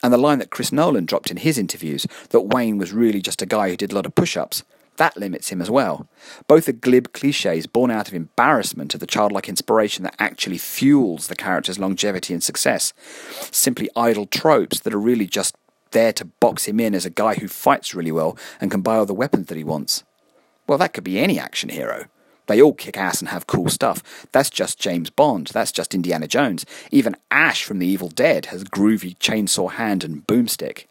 And 0.03 0.13
the 0.13 0.19
line 0.19 0.39
that 0.39 0.51
Chris 0.51 0.71
Nolan 0.71 1.07
dropped 1.07 1.31
in 1.31 1.39
his 1.39 1.59
interviews 1.59 2.07
that 2.31 2.43
Wayne 2.43 2.79
was 2.79 2.93
really 2.93 3.21
just 3.21 3.43
a 3.43 3.47
guy 3.47 3.71
who 3.71 3.77
did 3.77 3.91
a 3.91 3.95
lot 3.95 4.07
of 4.07 4.15
push 4.15 4.37
ups 4.37 4.63
that 4.97 5.17
limits 5.17 5.49
him 5.49 5.61
as 5.61 5.71
well. 5.71 6.09
Both 6.47 6.69
are 6.69 6.73
glib 6.73 7.13
cliches 7.13 7.67
born 7.67 7.91
out 7.91 8.09
of 8.09 8.15
embarrassment 8.15 8.95
of 8.95 9.01
the 9.01 9.07
childlike 9.07 9.49
inspiration 9.49 10.05
that 10.05 10.17
actually 10.19 10.59
fuels 10.59 11.27
the 11.27 11.37
character's 11.37 11.79
longevity 11.79 12.33
and 12.35 12.43
success. 12.43 12.93
Simply 13.51 13.89
idle 13.97 14.27
tropes 14.27 14.81
that 14.81 14.95
are 14.95 14.99
really 14.99 15.27
just 15.27 15.57
there 15.93 16.13
to 16.13 16.25
box 16.25 16.67
him 16.67 16.81
in 16.81 16.95
as 16.95 17.07
a 17.07 17.11
guy 17.11 17.35
who 17.35 17.49
fights 17.49 17.95
really 17.95 18.13
well 18.13 18.37
and 18.61 18.71
can 18.71 18.83
buy 18.83 18.97
all 18.97 19.07
the 19.07 19.15
weapons 19.15 19.47
that 19.47 19.57
he 19.57 19.65
wants. 19.65 20.05
Well, 20.67 20.79
that 20.79 20.93
could 20.93 21.05
be 21.05 21.19
any 21.19 21.39
action 21.39 21.69
hero. 21.69 22.07
They 22.47 22.63
all 22.63 22.75
kick 22.75 22.97
ass 22.97 23.21
and 23.21 23.29
have 23.29 23.47
cool 23.47 23.69
stuff. 23.69 24.27
That's 24.33 24.51
just 24.51 24.79
James 24.79 25.11
Bond. 25.11 25.49
That's 25.49 25.73
just 25.73 25.95
Indiana 25.95 26.29
Jones. 26.29 26.65
Even 26.91 27.17
Ash 27.31 27.65
from 27.65 27.79
The 27.79 27.87
Evil 27.87 28.09
Dead 28.09 28.47
has 28.47 28.65
groovy 28.65 29.17
chainsaw 29.19 29.73
hand 29.73 30.05
and 30.05 30.27
boomstick. 30.27 30.87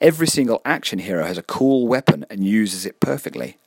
Every 0.00 0.26
single 0.26 0.60
action 0.64 0.98
hero 0.98 1.24
has 1.24 1.38
a 1.38 1.42
cool 1.42 1.86
weapon 1.86 2.24
and 2.30 2.44
uses 2.44 2.86
it 2.86 3.00
perfectly. 3.00 3.58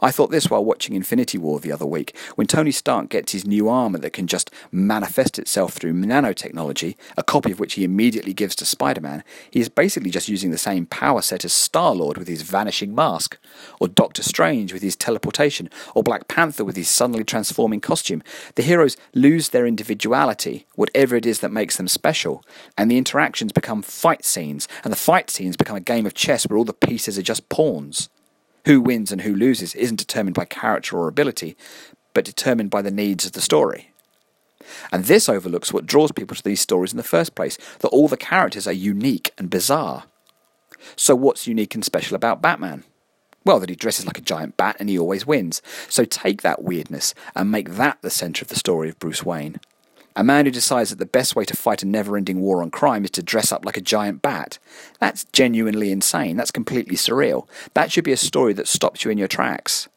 I 0.00 0.10
thought 0.10 0.30
this 0.30 0.48
while 0.48 0.64
watching 0.64 0.94
Infinity 0.94 1.38
War 1.38 1.58
the 1.58 1.72
other 1.72 1.86
week, 1.86 2.16
when 2.36 2.46
Tony 2.46 2.70
Stark 2.70 3.08
gets 3.08 3.32
his 3.32 3.46
new 3.46 3.68
armour 3.68 3.98
that 3.98 4.12
can 4.12 4.26
just 4.26 4.50
manifest 4.70 5.38
itself 5.38 5.72
through 5.74 5.92
nanotechnology, 5.92 6.96
a 7.16 7.22
copy 7.22 7.50
of 7.50 7.58
which 7.58 7.74
he 7.74 7.84
immediately 7.84 8.32
gives 8.32 8.54
to 8.56 8.64
Spider 8.64 9.00
Man, 9.00 9.24
he 9.50 9.60
is 9.60 9.68
basically 9.68 10.10
just 10.10 10.28
using 10.28 10.50
the 10.50 10.58
same 10.58 10.86
power 10.86 11.20
set 11.20 11.44
as 11.44 11.52
Star 11.52 11.94
Lord 11.94 12.16
with 12.16 12.28
his 12.28 12.42
vanishing 12.42 12.94
mask, 12.94 13.38
or 13.80 13.88
Doctor 13.88 14.22
Strange 14.22 14.72
with 14.72 14.82
his 14.82 14.94
teleportation, 14.96 15.68
or 15.94 16.02
Black 16.02 16.28
Panther 16.28 16.64
with 16.64 16.76
his 16.76 16.88
suddenly 16.88 17.24
transforming 17.24 17.80
costume. 17.80 18.22
The 18.54 18.62
heroes 18.62 18.96
lose 19.14 19.48
their 19.48 19.66
individuality, 19.66 20.66
whatever 20.76 21.16
it 21.16 21.26
is 21.26 21.40
that 21.40 21.50
makes 21.50 21.76
them 21.76 21.88
special, 21.88 22.44
and 22.76 22.90
the 22.90 22.98
interactions 22.98 23.52
become 23.52 23.82
fight 23.82 24.24
scenes, 24.24 24.68
and 24.84 24.92
the 24.92 24.96
fight 24.96 25.30
scenes 25.30 25.56
become 25.56 25.76
a 25.76 25.80
game 25.80 26.06
of 26.06 26.14
chess 26.14 26.44
where 26.44 26.56
all 26.56 26.64
the 26.64 26.72
pieces 26.72 27.18
are 27.18 27.22
just 27.22 27.48
pawns. 27.48 28.08
Who 28.68 28.82
wins 28.82 29.10
and 29.10 29.22
who 29.22 29.34
loses 29.34 29.74
isn't 29.74 29.96
determined 29.96 30.36
by 30.36 30.44
character 30.44 30.98
or 30.98 31.08
ability, 31.08 31.56
but 32.12 32.26
determined 32.26 32.68
by 32.68 32.82
the 32.82 32.90
needs 32.90 33.24
of 33.24 33.32
the 33.32 33.40
story. 33.40 33.92
And 34.92 35.06
this 35.06 35.26
overlooks 35.26 35.72
what 35.72 35.86
draws 35.86 36.12
people 36.12 36.36
to 36.36 36.42
these 36.42 36.60
stories 36.60 36.92
in 36.92 36.98
the 36.98 37.02
first 37.02 37.34
place 37.34 37.56
that 37.78 37.88
all 37.88 38.08
the 38.08 38.18
characters 38.18 38.66
are 38.66 38.72
unique 38.72 39.32
and 39.38 39.48
bizarre. 39.48 40.04
So, 40.96 41.14
what's 41.14 41.46
unique 41.46 41.74
and 41.74 41.82
special 41.82 42.14
about 42.14 42.42
Batman? 42.42 42.84
Well, 43.42 43.58
that 43.58 43.70
he 43.70 43.74
dresses 43.74 44.04
like 44.04 44.18
a 44.18 44.20
giant 44.20 44.58
bat 44.58 44.76
and 44.78 44.90
he 44.90 44.98
always 44.98 45.26
wins. 45.26 45.62
So, 45.88 46.04
take 46.04 46.42
that 46.42 46.62
weirdness 46.62 47.14
and 47.34 47.50
make 47.50 47.70
that 47.70 47.96
the 48.02 48.10
centre 48.10 48.42
of 48.42 48.48
the 48.48 48.54
story 48.54 48.90
of 48.90 48.98
Bruce 48.98 49.24
Wayne. 49.24 49.60
A 50.18 50.24
man 50.24 50.46
who 50.46 50.50
decides 50.50 50.90
that 50.90 50.98
the 50.98 51.06
best 51.06 51.36
way 51.36 51.44
to 51.44 51.56
fight 51.56 51.84
a 51.84 51.86
never 51.86 52.16
ending 52.16 52.40
war 52.40 52.60
on 52.60 52.72
crime 52.72 53.04
is 53.04 53.12
to 53.12 53.22
dress 53.22 53.52
up 53.52 53.64
like 53.64 53.76
a 53.76 53.80
giant 53.80 54.20
bat. 54.20 54.58
That's 54.98 55.22
genuinely 55.32 55.92
insane. 55.92 56.36
That's 56.36 56.50
completely 56.50 56.96
surreal. 56.96 57.46
That 57.74 57.92
should 57.92 58.02
be 58.02 58.10
a 58.10 58.16
story 58.16 58.52
that 58.54 58.66
stops 58.66 59.04
you 59.04 59.12
in 59.12 59.18
your 59.18 59.28
tracks. 59.28 59.88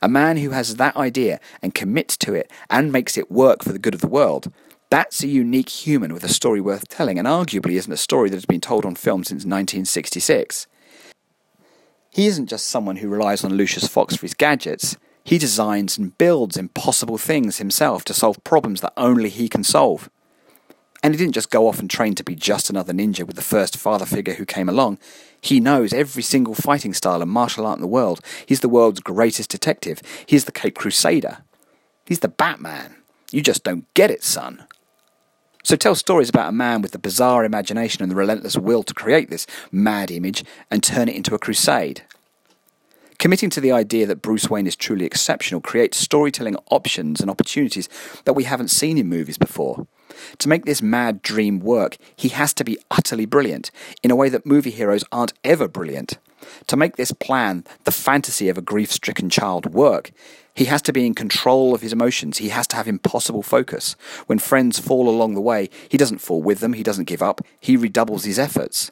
A 0.00 0.08
man 0.08 0.36
who 0.36 0.50
has 0.50 0.76
that 0.76 0.96
idea 0.96 1.40
and 1.60 1.74
commits 1.74 2.16
to 2.18 2.34
it 2.34 2.52
and 2.70 2.92
makes 2.92 3.18
it 3.18 3.32
work 3.32 3.64
for 3.64 3.72
the 3.72 3.80
good 3.80 3.94
of 3.94 4.00
the 4.00 4.06
world, 4.06 4.52
that's 4.90 5.24
a 5.24 5.26
unique 5.26 5.70
human 5.70 6.14
with 6.14 6.22
a 6.22 6.28
story 6.28 6.60
worth 6.60 6.86
telling, 6.86 7.18
and 7.18 7.26
arguably 7.26 7.72
isn't 7.72 7.92
a 7.92 7.96
story 7.96 8.30
that 8.30 8.36
has 8.36 8.46
been 8.46 8.60
told 8.60 8.86
on 8.86 8.94
film 8.94 9.24
since 9.24 9.40
1966. 9.44 10.68
He 12.10 12.28
isn't 12.28 12.46
just 12.46 12.68
someone 12.68 12.98
who 12.98 13.08
relies 13.08 13.42
on 13.42 13.54
Lucius 13.54 13.88
Fox 13.88 14.14
for 14.14 14.22
his 14.22 14.34
gadgets. 14.34 14.96
He 15.24 15.38
designs 15.38 15.96
and 15.96 16.16
builds 16.18 16.56
impossible 16.56 17.18
things 17.18 17.58
himself 17.58 18.04
to 18.04 18.14
solve 18.14 18.42
problems 18.44 18.80
that 18.80 18.92
only 18.96 19.28
he 19.28 19.48
can 19.48 19.64
solve. 19.64 20.10
And 21.02 21.14
he 21.14 21.18
didn't 21.18 21.34
just 21.34 21.50
go 21.50 21.66
off 21.66 21.80
and 21.80 21.90
train 21.90 22.14
to 22.14 22.24
be 22.24 22.34
just 22.34 22.70
another 22.70 22.92
ninja 22.92 23.26
with 23.26 23.36
the 23.36 23.42
first 23.42 23.76
father 23.76 24.06
figure 24.06 24.34
who 24.34 24.44
came 24.44 24.68
along. 24.68 24.98
He 25.40 25.58
knows 25.58 25.92
every 25.92 26.22
single 26.22 26.54
fighting 26.54 26.94
style 26.94 27.22
and 27.22 27.30
martial 27.30 27.66
art 27.66 27.78
in 27.78 27.82
the 27.82 27.88
world. 27.88 28.20
He's 28.46 28.60
the 28.60 28.68
world's 28.68 29.00
greatest 29.00 29.50
detective. 29.50 30.00
He's 30.26 30.44
the 30.44 30.52
Cape 30.52 30.76
Crusader. 30.76 31.38
He's 32.04 32.20
the 32.20 32.28
Batman. 32.28 32.96
You 33.32 33.42
just 33.42 33.64
don't 33.64 33.92
get 33.94 34.10
it, 34.10 34.22
son. 34.22 34.64
So 35.64 35.76
tell 35.76 35.94
stories 35.94 36.28
about 36.28 36.48
a 36.48 36.52
man 36.52 36.82
with 36.82 36.92
the 36.92 36.98
bizarre 36.98 37.44
imagination 37.44 38.02
and 38.02 38.10
the 38.10 38.16
relentless 38.16 38.56
will 38.56 38.82
to 38.82 38.94
create 38.94 39.30
this 39.30 39.46
mad 39.70 40.10
image 40.10 40.44
and 40.70 40.82
turn 40.82 41.08
it 41.08 41.16
into 41.16 41.34
a 41.34 41.38
crusade. 41.38 42.02
Committing 43.22 43.50
to 43.50 43.60
the 43.60 43.70
idea 43.70 44.04
that 44.06 44.20
Bruce 44.20 44.50
Wayne 44.50 44.66
is 44.66 44.74
truly 44.74 45.04
exceptional 45.04 45.60
creates 45.60 45.96
storytelling 45.96 46.56
options 46.72 47.20
and 47.20 47.30
opportunities 47.30 47.88
that 48.24 48.32
we 48.32 48.42
haven't 48.42 48.66
seen 48.66 48.98
in 48.98 49.08
movies 49.08 49.38
before. 49.38 49.86
To 50.38 50.48
make 50.48 50.64
this 50.64 50.82
mad 50.82 51.22
dream 51.22 51.60
work, 51.60 51.98
he 52.16 52.30
has 52.30 52.52
to 52.54 52.64
be 52.64 52.78
utterly 52.90 53.24
brilliant, 53.24 53.70
in 54.02 54.10
a 54.10 54.16
way 54.16 54.28
that 54.28 54.44
movie 54.44 54.72
heroes 54.72 55.04
aren't 55.12 55.34
ever 55.44 55.68
brilliant. 55.68 56.18
To 56.66 56.76
make 56.76 56.96
this 56.96 57.12
plan, 57.12 57.62
the 57.84 57.92
fantasy 57.92 58.48
of 58.48 58.58
a 58.58 58.60
grief 58.60 58.90
stricken 58.90 59.30
child, 59.30 59.72
work, 59.72 60.10
he 60.56 60.64
has 60.64 60.82
to 60.82 60.92
be 60.92 61.06
in 61.06 61.14
control 61.14 61.76
of 61.76 61.80
his 61.80 61.92
emotions. 61.92 62.38
He 62.38 62.48
has 62.48 62.66
to 62.66 62.76
have 62.76 62.88
impossible 62.88 63.44
focus. 63.44 63.94
When 64.26 64.40
friends 64.40 64.80
fall 64.80 65.08
along 65.08 65.36
the 65.36 65.40
way, 65.40 65.70
he 65.88 65.96
doesn't 65.96 66.18
fall 66.18 66.42
with 66.42 66.58
them, 66.58 66.72
he 66.72 66.82
doesn't 66.82 67.04
give 67.04 67.22
up, 67.22 67.40
he 67.60 67.76
redoubles 67.76 68.24
his 68.24 68.40
efforts. 68.40 68.90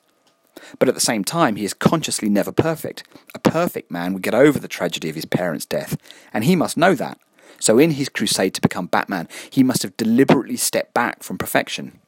But 0.79 0.89
at 0.89 0.95
the 0.95 1.01
same 1.01 1.25
time, 1.25 1.57
he 1.57 1.65
is 1.65 1.75
consciously 1.75 2.29
never 2.29 2.53
perfect. 2.53 3.05
A 3.35 3.39
perfect 3.39 3.91
man 3.91 4.13
would 4.13 4.23
get 4.23 4.35
over 4.35 4.59
the 4.59 4.69
tragedy 4.69 5.09
of 5.09 5.15
his 5.15 5.25
parents' 5.25 5.67
death, 5.67 5.97
and 6.33 6.45
he 6.45 6.57
must 6.57 6.77
know 6.77 6.95
that. 6.95 7.19
So, 7.59 7.79
in 7.79 7.93
his 7.93 8.09
crusade 8.09 8.55
to 8.55 8.61
become 8.61 8.87
Batman, 8.87 9.29
he 9.51 9.63
must 9.63 9.83
have 9.83 9.97
deliberately 9.97 10.57
stepped 10.57 10.95
back 10.95 11.23
from 11.23 11.39
perfection. 11.39 11.99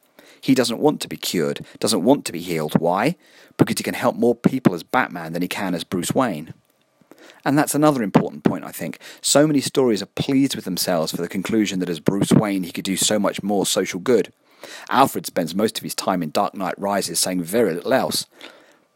He 0.41 0.55
doesn't 0.55 0.79
want 0.79 0.99
to 1.01 1.07
be 1.07 1.15
cured, 1.15 1.65
doesn't 1.79 2.03
want 2.03 2.25
to 2.25 2.33
be 2.33 2.41
healed. 2.41 2.79
Why? 2.79 3.15
Because 3.57 3.77
he 3.77 3.83
can 3.83 3.93
help 3.93 4.15
more 4.15 4.35
people 4.35 4.73
as 4.73 4.83
Batman 4.83 5.33
than 5.33 5.41
he 5.41 5.47
can 5.47 5.73
as 5.73 5.83
Bruce 5.83 6.13
Wayne. 6.13 6.53
And 7.45 7.57
that's 7.57 7.75
another 7.75 8.03
important 8.03 8.43
point, 8.43 8.63
I 8.63 8.71
think. 8.71 8.99
So 9.21 9.47
many 9.47 9.61
stories 9.61 10.01
are 10.01 10.07
pleased 10.07 10.55
with 10.55 10.65
themselves 10.65 11.11
for 11.11 11.21
the 11.21 11.27
conclusion 11.27 11.79
that 11.79 11.89
as 11.89 11.99
Bruce 11.99 12.31
Wayne 12.31 12.63
he 12.63 12.71
could 12.71 12.83
do 12.83 12.97
so 12.97 13.19
much 13.19 13.43
more 13.43 13.65
social 13.65 13.99
good. 13.99 14.33
Alfred 14.89 15.25
spends 15.25 15.55
most 15.55 15.77
of 15.77 15.83
his 15.83 15.95
time 15.95 16.23
in 16.23 16.31
Dark 16.31 16.55
Knight 16.55 16.77
Rises 16.77 17.19
saying 17.19 17.43
very 17.43 17.73
little 17.73 17.93
else. 17.93 18.25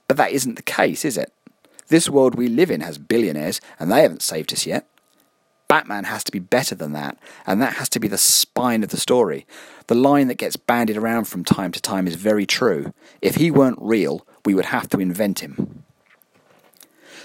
But 0.07 0.17
that 0.17 0.31
isn't 0.31 0.55
the 0.55 0.61
case, 0.61 1.03
is 1.03 1.17
it? 1.17 1.31
This 1.87 2.09
world 2.09 2.35
we 2.35 2.47
live 2.47 2.69
in 2.69 2.81
has 2.81 2.97
billionaires, 2.97 3.61
and 3.79 3.91
they 3.91 4.01
haven't 4.01 4.21
saved 4.21 4.51
us 4.53 4.65
yet. 4.65 4.87
Batman 5.67 6.05
has 6.05 6.23
to 6.23 6.31
be 6.31 6.39
better 6.39 6.75
than 6.75 6.93
that, 6.93 7.17
and 7.45 7.61
that 7.61 7.73
has 7.73 7.89
to 7.89 7.99
be 7.99 8.07
the 8.07 8.17
spine 8.17 8.83
of 8.83 8.89
the 8.89 8.97
story. 8.97 9.45
The 9.87 9.95
line 9.95 10.27
that 10.27 10.35
gets 10.35 10.55
bandied 10.55 10.97
around 10.97 11.25
from 11.25 11.43
time 11.43 11.71
to 11.73 11.81
time 11.81 12.07
is 12.07 12.15
very 12.15 12.45
true. 12.45 12.93
If 13.21 13.35
he 13.35 13.51
weren't 13.51 13.79
real, 13.81 14.25
we 14.45 14.53
would 14.53 14.65
have 14.65 14.89
to 14.89 14.99
invent 14.99 15.39
him. 15.39 15.83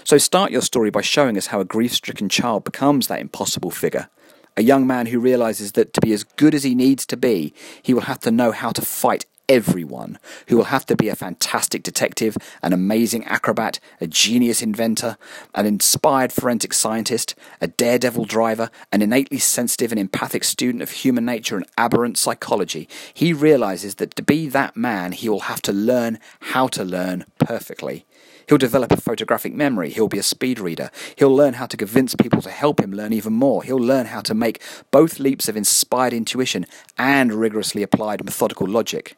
So 0.03 0.17
start 0.17 0.51
your 0.51 0.61
story 0.61 0.89
by 0.89 1.01
showing 1.01 1.37
us 1.37 1.47
how 1.47 1.61
a 1.61 1.65
grief 1.65 1.93
stricken 1.93 2.27
child 2.27 2.65
becomes 2.65 3.07
that 3.07 3.21
impossible 3.21 3.71
figure 3.71 4.09
a 4.55 4.63
young 4.63 4.85
man 4.85 5.07
who 5.07 5.19
realizes 5.19 5.73
that 5.73 5.93
to 5.93 6.01
be 6.01 6.13
as 6.13 6.23
good 6.23 6.53
as 6.53 6.63
he 6.63 6.75
needs 6.75 7.05
to 7.07 7.17
be, 7.17 7.53
he 7.81 7.93
will 7.93 8.01
have 8.01 8.19
to 8.19 8.31
know 8.31 8.51
how 8.51 8.71
to 8.71 8.81
fight 8.81 9.25
everyone, 9.49 10.17
who 10.47 10.57
will 10.57 10.65
have 10.65 10.85
to 10.85 10.95
be 10.95 11.09
a 11.09 11.15
fantastic 11.15 11.83
detective, 11.83 12.37
an 12.61 12.73
amazing 12.73 13.23
acrobat, 13.25 13.79
a 13.99 14.07
genius 14.07 14.61
inventor, 14.61 15.17
an 15.53 15.65
inspired 15.65 16.31
forensic 16.31 16.73
scientist, 16.73 17.35
a 17.59 17.67
daredevil 17.67 18.25
driver, 18.25 18.69
an 18.91 19.01
innately 19.01 19.37
sensitive 19.37 19.91
and 19.91 19.99
empathic 19.99 20.43
student 20.43 20.81
of 20.81 20.91
human 20.91 21.25
nature 21.25 21.57
and 21.57 21.65
aberrant 21.77 22.17
psychology. 22.17 22.87
He 23.13 23.33
realizes 23.33 23.95
that 23.95 24.15
to 24.15 24.23
be 24.23 24.47
that 24.49 24.77
man, 24.77 25.11
he 25.11 25.29
will 25.29 25.41
have 25.41 25.61
to 25.63 25.73
learn 25.73 26.19
how 26.39 26.67
to 26.67 26.83
learn 26.83 27.25
perfectly. 27.37 28.05
He'll 28.47 28.57
develop 28.57 28.91
a 28.91 29.01
photographic 29.01 29.53
memory. 29.53 29.89
He'll 29.89 30.07
be 30.07 30.19
a 30.19 30.23
speed 30.23 30.59
reader. 30.59 30.91
He'll 31.15 31.35
learn 31.35 31.53
how 31.53 31.65
to 31.67 31.77
convince 31.77 32.15
people 32.15 32.41
to 32.41 32.51
help 32.51 32.79
him 32.79 32.91
learn 32.91 33.13
even 33.13 33.33
more. 33.33 33.63
He'll 33.63 33.77
learn 33.77 34.07
how 34.07 34.21
to 34.21 34.33
make 34.33 34.61
both 34.91 35.19
leaps 35.19 35.47
of 35.47 35.57
inspired 35.57 36.13
intuition 36.13 36.65
and 36.97 37.33
rigorously 37.33 37.83
applied 37.83 38.23
methodical 38.23 38.67
logic. 38.67 39.15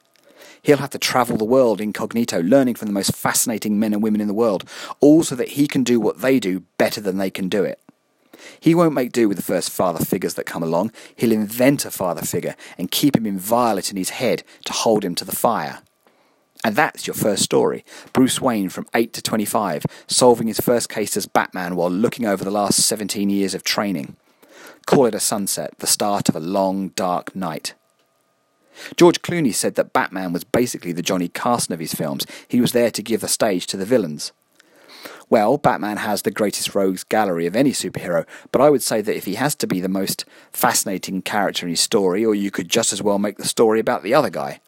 He'll 0.62 0.78
have 0.78 0.90
to 0.92 0.98
travel 0.98 1.38
the 1.38 1.46
world 1.46 1.80
incognito, 1.80 2.42
learning 2.42 2.76
from 2.76 2.88
the 2.88 2.94
most 2.94 3.16
fascinating 3.16 3.80
men 3.80 3.94
and 3.94 4.02
women 4.02 4.20
in 4.20 4.28
the 4.28 4.34
world, 4.34 4.68
all 5.00 5.24
so 5.24 5.36
that 5.36 5.50
he 5.50 5.68
can 5.68 5.84
do 5.84 6.00
what 6.00 6.22
they 6.22 6.40
do 6.40 6.64
better 6.78 7.00
than 7.00 7.18
they 7.18 7.30
can 7.30 7.50
do 7.50 7.64
it. 7.64 7.80
He 8.60 8.76
won't 8.76 8.94
make 8.94 9.12
do 9.12 9.28
with 9.28 9.38
the 9.38 9.44
first 9.44 9.70
father 9.70 10.04
figures 10.04 10.34
that 10.34 10.46
come 10.46 10.64
along. 10.64 10.92
He'll 11.16 11.32
invent 11.32 11.86
a 11.86 11.92
father 11.92 12.24
figure 12.24 12.56
and 12.78 12.92
keep 12.92 13.16
him 13.16 13.26
inviolate 13.26 13.92
in 13.92 13.98
his 13.98 14.10
head 14.10 14.44
to 14.66 14.74
hold 14.74 15.06
him 15.06 15.16
to 15.16 15.26
the 15.26 15.36
fire. 15.36 15.82
And 16.66 16.76
that's 16.76 17.06
your 17.06 17.14
first 17.14 17.44
story. 17.44 17.86
Bruce 18.12 18.42
Wayne 18.42 18.70
from 18.70 18.88
8 18.96 19.14
to 19.14 19.22
25, 19.22 19.86
solving 20.08 20.48
his 20.48 20.60
first 20.60 20.90
case 20.90 21.16
as 21.16 21.28
Batman 21.28 21.76
while 21.76 21.92
looking 21.92 22.26
over 22.26 22.44
the 22.44 22.50
last 22.50 22.82
17 22.82 23.30
years 23.30 23.54
of 23.54 23.64
training. 23.64 24.16
Call 24.88 25.06
it 25.06 25.14
a 25.14 25.20
sunset, 25.20 25.76
the 25.78 25.86
start 25.86 26.28
of 26.28 26.36
a 26.36 26.40
long, 26.40 26.88
dark 26.90 27.36
night. 27.36 27.76
George 28.96 29.22
Clooney 29.22 29.54
said 29.54 29.76
that 29.76 29.94
Batman 29.94 30.34
was 30.34 30.44
basically 30.44 30.92
the 30.92 31.04
Johnny 31.04 31.28
Carson 31.28 31.72
of 31.72 31.80
his 31.80 31.94
films. 31.94 32.26
He 32.48 32.60
was 32.60 32.72
there 32.72 32.90
to 32.90 33.04
give 33.04 33.22
the 33.22 33.28
stage 33.28 33.68
to 33.68 33.78
the 33.78 33.86
villains. 33.86 34.32
Well, 35.30 35.60
Batman 35.60 35.98
has 35.98 36.24
the 36.24 36.32
greatest 36.32 36.74
rogues 36.74 37.04
gallery 37.04 37.46
of 37.46 37.56
any 37.56 37.74
superhero, 37.74 38.26
but 38.52 38.62
I 38.62 38.72
would 38.72 38.82
say 38.82 39.02
that 39.02 39.16
if 39.16 39.26
he 39.26 39.36
has 39.36 39.54
to 39.56 39.68
be 39.68 39.82
the 39.82 39.88
most 39.88 40.26
fascinating 40.52 41.22
character 41.22 41.68
in 41.68 41.70
his 41.70 41.80
story, 41.80 42.26
or 42.26 42.34
you 42.34 42.50
could 42.50 42.70
just 42.70 42.92
as 42.92 43.04
well 43.04 43.20
make 43.20 43.38
the 43.38 43.48
story 43.48 43.80
about 43.80 44.02
the 44.02 44.16
other 44.16 44.32
guy. 44.32 44.62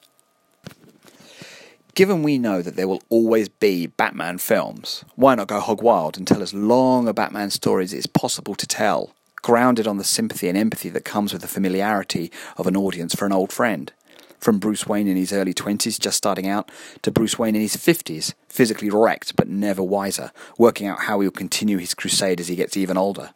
Given 1.97 2.21
we 2.21 2.37
know 2.37 2.61
that 2.61 2.75
there 2.75 2.87
will 2.87 3.01
always 3.09 3.49
be 3.49 3.87
Batman 3.87 4.37
films, 4.37 5.03
why 5.15 5.33
not 5.33 5.47
go 5.47 5.59
hog 5.59 5.81
wild 5.81 6.15
and 6.15 6.27
tell 6.27 6.43
as 6.43 6.53
long 6.53 7.07
a 7.07 7.13
Batman 7.13 7.49
story 7.49 7.85
as 7.85 7.91
it 7.91 7.97
is 7.97 8.05
possible 8.05 8.53
to 8.53 8.67
tell, 8.67 9.15
grounded 9.41 9.87
on 9.87 9.97
the 9.97 10.03
sympathy 10.03 10.47
and 10.47 10.55
empathy 10.55 10.89
that 10.89 11.05
comes 11.05 11.33
with 11.33 11.41
the 11.41 11.47
familiarity 11.47 12.31
of 12.55 12.67
an 12.67 12.77
audience 12.77 13.15
for 13.15 13.25
an 13.25 13.33
old 13.33 13.51
friend? 13.51 13.91
from 14.39 14.59
Bruce 14.59 14.85
Wayne 14.85 15.07
in 15.07 15.17
his 15.17 15.33
early 15.33 15.55
20s, 15.55 15.99
just 15.99 16.17
starting 16.17 16.47
out, 16.47 16.69
to 17.01 17.09
Bruce 17.09 17.39
Wayne 17.39 17.55
in 17.55 17.61
his 17.61 17.75
50s, 17.75 18.35
physically 18.47 18.91
wrecked 18.91 19.35
but 19.35 19.47
never 19.47 19.81
wiser, 19.81 20.31
working 20.59 20.85
out 20.85 20.99
how 20.99 21.19
he'll 21.19 21.31
continue 21.31 21.79
his 21.79 21.95
crusade 21.95 22.39
as 22.39 22.47
he 22.47 22.55
gets 22.55 22.77
even 22.77 22.97
older. 22.97 23.31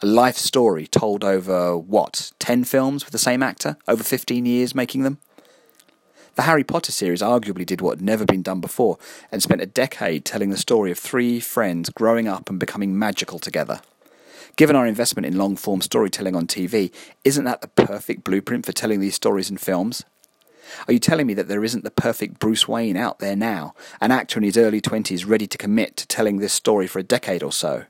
A 0.00 0.06
life 0.06 0.36
story 0.36 0.86
told 0.86 1.24
over, 1.24 1.76
what, 1.76 2.30
10 2.38 2.62
films 2.62 3.04
with 3.04 3.10
the 3.10 3.18
same 3.18 3.42
actor? 3.42 3.76
Over 3.88 4.04
15 4.04 4.46
years 4.46 4.72
making 4.72 5.02
them? 5.02 5.18
The 6.36 6.42
Harry 6.42 6.64
Potter 6.64 6.92
series 6.92 7.22
arguably 7.22 7.66
did 7.66 7.80
what 7.80 7.98
had 7.98 8.04
never 8.04 8.24
been 8.24 8.42
done 8.42 8.60
before 8.60 8.98
and 9.32 9.42
spent 9.42 9.60
a 9.60 9.66
decade 9.66 10.24
telling 10.24 10.50
the 10.50 10.56
story 10.56 10.90
of 10.90 10.98
three 10.98 11.40
friends 11.40 11.90
growing 11.90 12.28
up 12.28 12.48
and 12.48 12.58
becoming 12.58 12.98
magical 12.98 13.38
together. 13.38 13.80
Given 14.56 14.76
our 14.76 14.86
investment 14.86 15.26
in 15.26 15.38
long 15.38 15.56
form 15.56 15.80
storytelling 15.80 16.36
on 16.36 16.46
TV, 16.46 16.92
isn't 17.24 17.44
that 17.44 17.60
the 17.60 17.68
perfect 17.68 18.24
blueprint 18.24 18.64
for 18.64 18.72
telling 18.72 19.00
these 19.00 19.14
stories 19.14 19.50
in 19.50 19.56
films? 19.56 20.04
Are 20.86 20.92
you 20.92 20.98
telling 20.98 21.26
me 21.26 21.34
that 21.34 21.48
there 21.48 21.64
isn't 21.64 21.82
the 21.82 21.90
perfect 21.90 22.38
Bruce 22.38 22.68
Wayne 22.68 22.96
out 22.96 23.18
there 23.18 23.36
now, 23.36 23.74
an 24.00 24.12
actor 24.12 24.38
in 24.38 24.44
his 24.44 24.56
early 24.56 24.80
20s 24.80 25.28
ready 25.28 25.46
to 25.46 25.58
commit 25.58 25.96
to 25.96 26.06
telling 26.06 26.38
this 26.38 26.52
story 26.52 26.86
for 26.86 27.00
a 27.00 27.04
decade 27.04 27.42
or 27.42 27.52
so? 27.52 27.84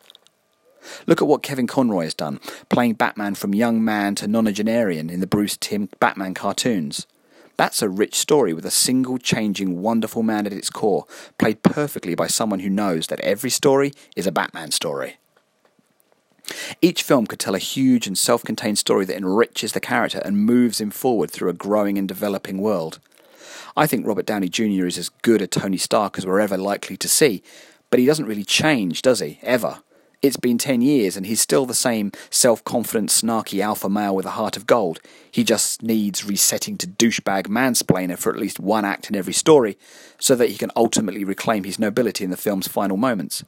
Look 1.06 1.20
at 1.20 1.28
what 1.28 1.42
Kevin 1.42 1.66
Conroy 1.66 2.04
has 2.04 2.14
done, 2.14 2.40
playing 2.70 2.94
Batman 2.94 3.34
from 3.34 3.54
young 3.54 3.84
man 3.84 4.14
to 4.16 4.26
nonagenarian 4.26 5.10
in 5.10 5.20
the 5.20 5.26
Bruce 5.26 5.58
Timm 5.58 5.90
Batman 6.00 6.32
cartoons. 6.32 7.06
That's 7.60 7.82
a 7.82 7.90
rich 7.90 8.14
story 8.14 8.54
with 8.54 8.64
a 8.64 8.70
single 8.70 9.18
changing, 9.18 9.82
wonderful 9.82 10.22
man 10.22 10.46
at 10.46 10.52
its 10.54 10.70
core, 10.70 11.04
played 11.36 11.62
perfectly 11.62 12.14
by 12.14 12.26
someone 12.26 12.60
who 12.60 12.70
knows 12.70 13.08
that 13.08 13.20
every 13.20 13.50
story 13.50 13.92
is 14.16 14.26
a 14.26 14.32
Batman 14.32 14.70
story. 14.70 15.18
Each 16.80 17.02
film 17.02 17.26
could 17.26 17.38
tell 17.38 17.54
a 17.54 17.58
huge 17.58 18.06
and 18.06 18.16
self 18.16 18.42
contained 18.42 18.78
story 18.78 19.04
that 19.04 19.16
enriches 19.18 19.72
the 19.72 19.78
character 19.78 20.22
and 20.24 20.38
moves 20.38 20.80
him 20.80 20.90
forward 20.90 21.30
through 21.30 21.50
a 21.50 21.52
growing 21.52 21.98
and 21.98 22.08
developing 22.08 22.62
world. 22.62 22.98
I 23.76 23.86
think 23.86 24.06
Robert 24.06 24.24
Downey 24.24 24.48
Jr. 24.48 24.86
is 24.86 24.96
as 24.96 25.10
good 25.20 25.42
a 25.42 25.46
Tony 25.46 25.76
Stark 25.76 26.16
as 26.16 26.24
we're 26.24 26.40
ever 26.40 26.56
likely 26.56 26.96
to 26.96 27.08
see, 27.08 27.42
but 27.90 28.00
he 28.00 28.06
doesn't 28.06 28.24
really 28.24 28.42
change, 28.42 29.02
does 29.02 29.20
he? 29.20 29.38
Ever. 29.42 29.82
It's 30.22 30.36
been 30.36 30.58
10 30.58 30.82
years 30.82 31.16
and 31.16 31.24
he's 31.24 31.40
still 31.40 31.64
the 31.64 31.72
same 31.72 32.12
self 32.28 32.62
confident, 32.62 33.08
snarky 33.08 33.62
alpha 33.62 33.88
male 33.88 34.14
with 34.14 34.26
a 34.26 34.30
heart 34.30 34.56
of 34.58 34.66
gold. 34.66 35.00
He 35.30 35.44
just 35.44 35.82
needs 35.82 36.26
resetting 36.26 36.76
to 36.78 36.86
douchebag 36.86 37.46
mansplainer 37.46 38.18
for 38.18 38.30
at 38.30 38.38
least 38.38 38.60
one 38.60 38.84
act 38.84 39.08
in 39.08 39.16
every 39.16 39.32
story 39.32 39.78
so 40.18 40.34
that 40.34 40.50
he 40.50 40.58
can 40.58 40.70
ultimately 40.76 41.24
reclaim 41.24 41.64
his 41.64 41.78
nobility 41.78 42.22
in 42.22 42.30
the 42.30 42.36
film's 42.36 42.68
final 42.68 42.98
moments. 42.98 43.44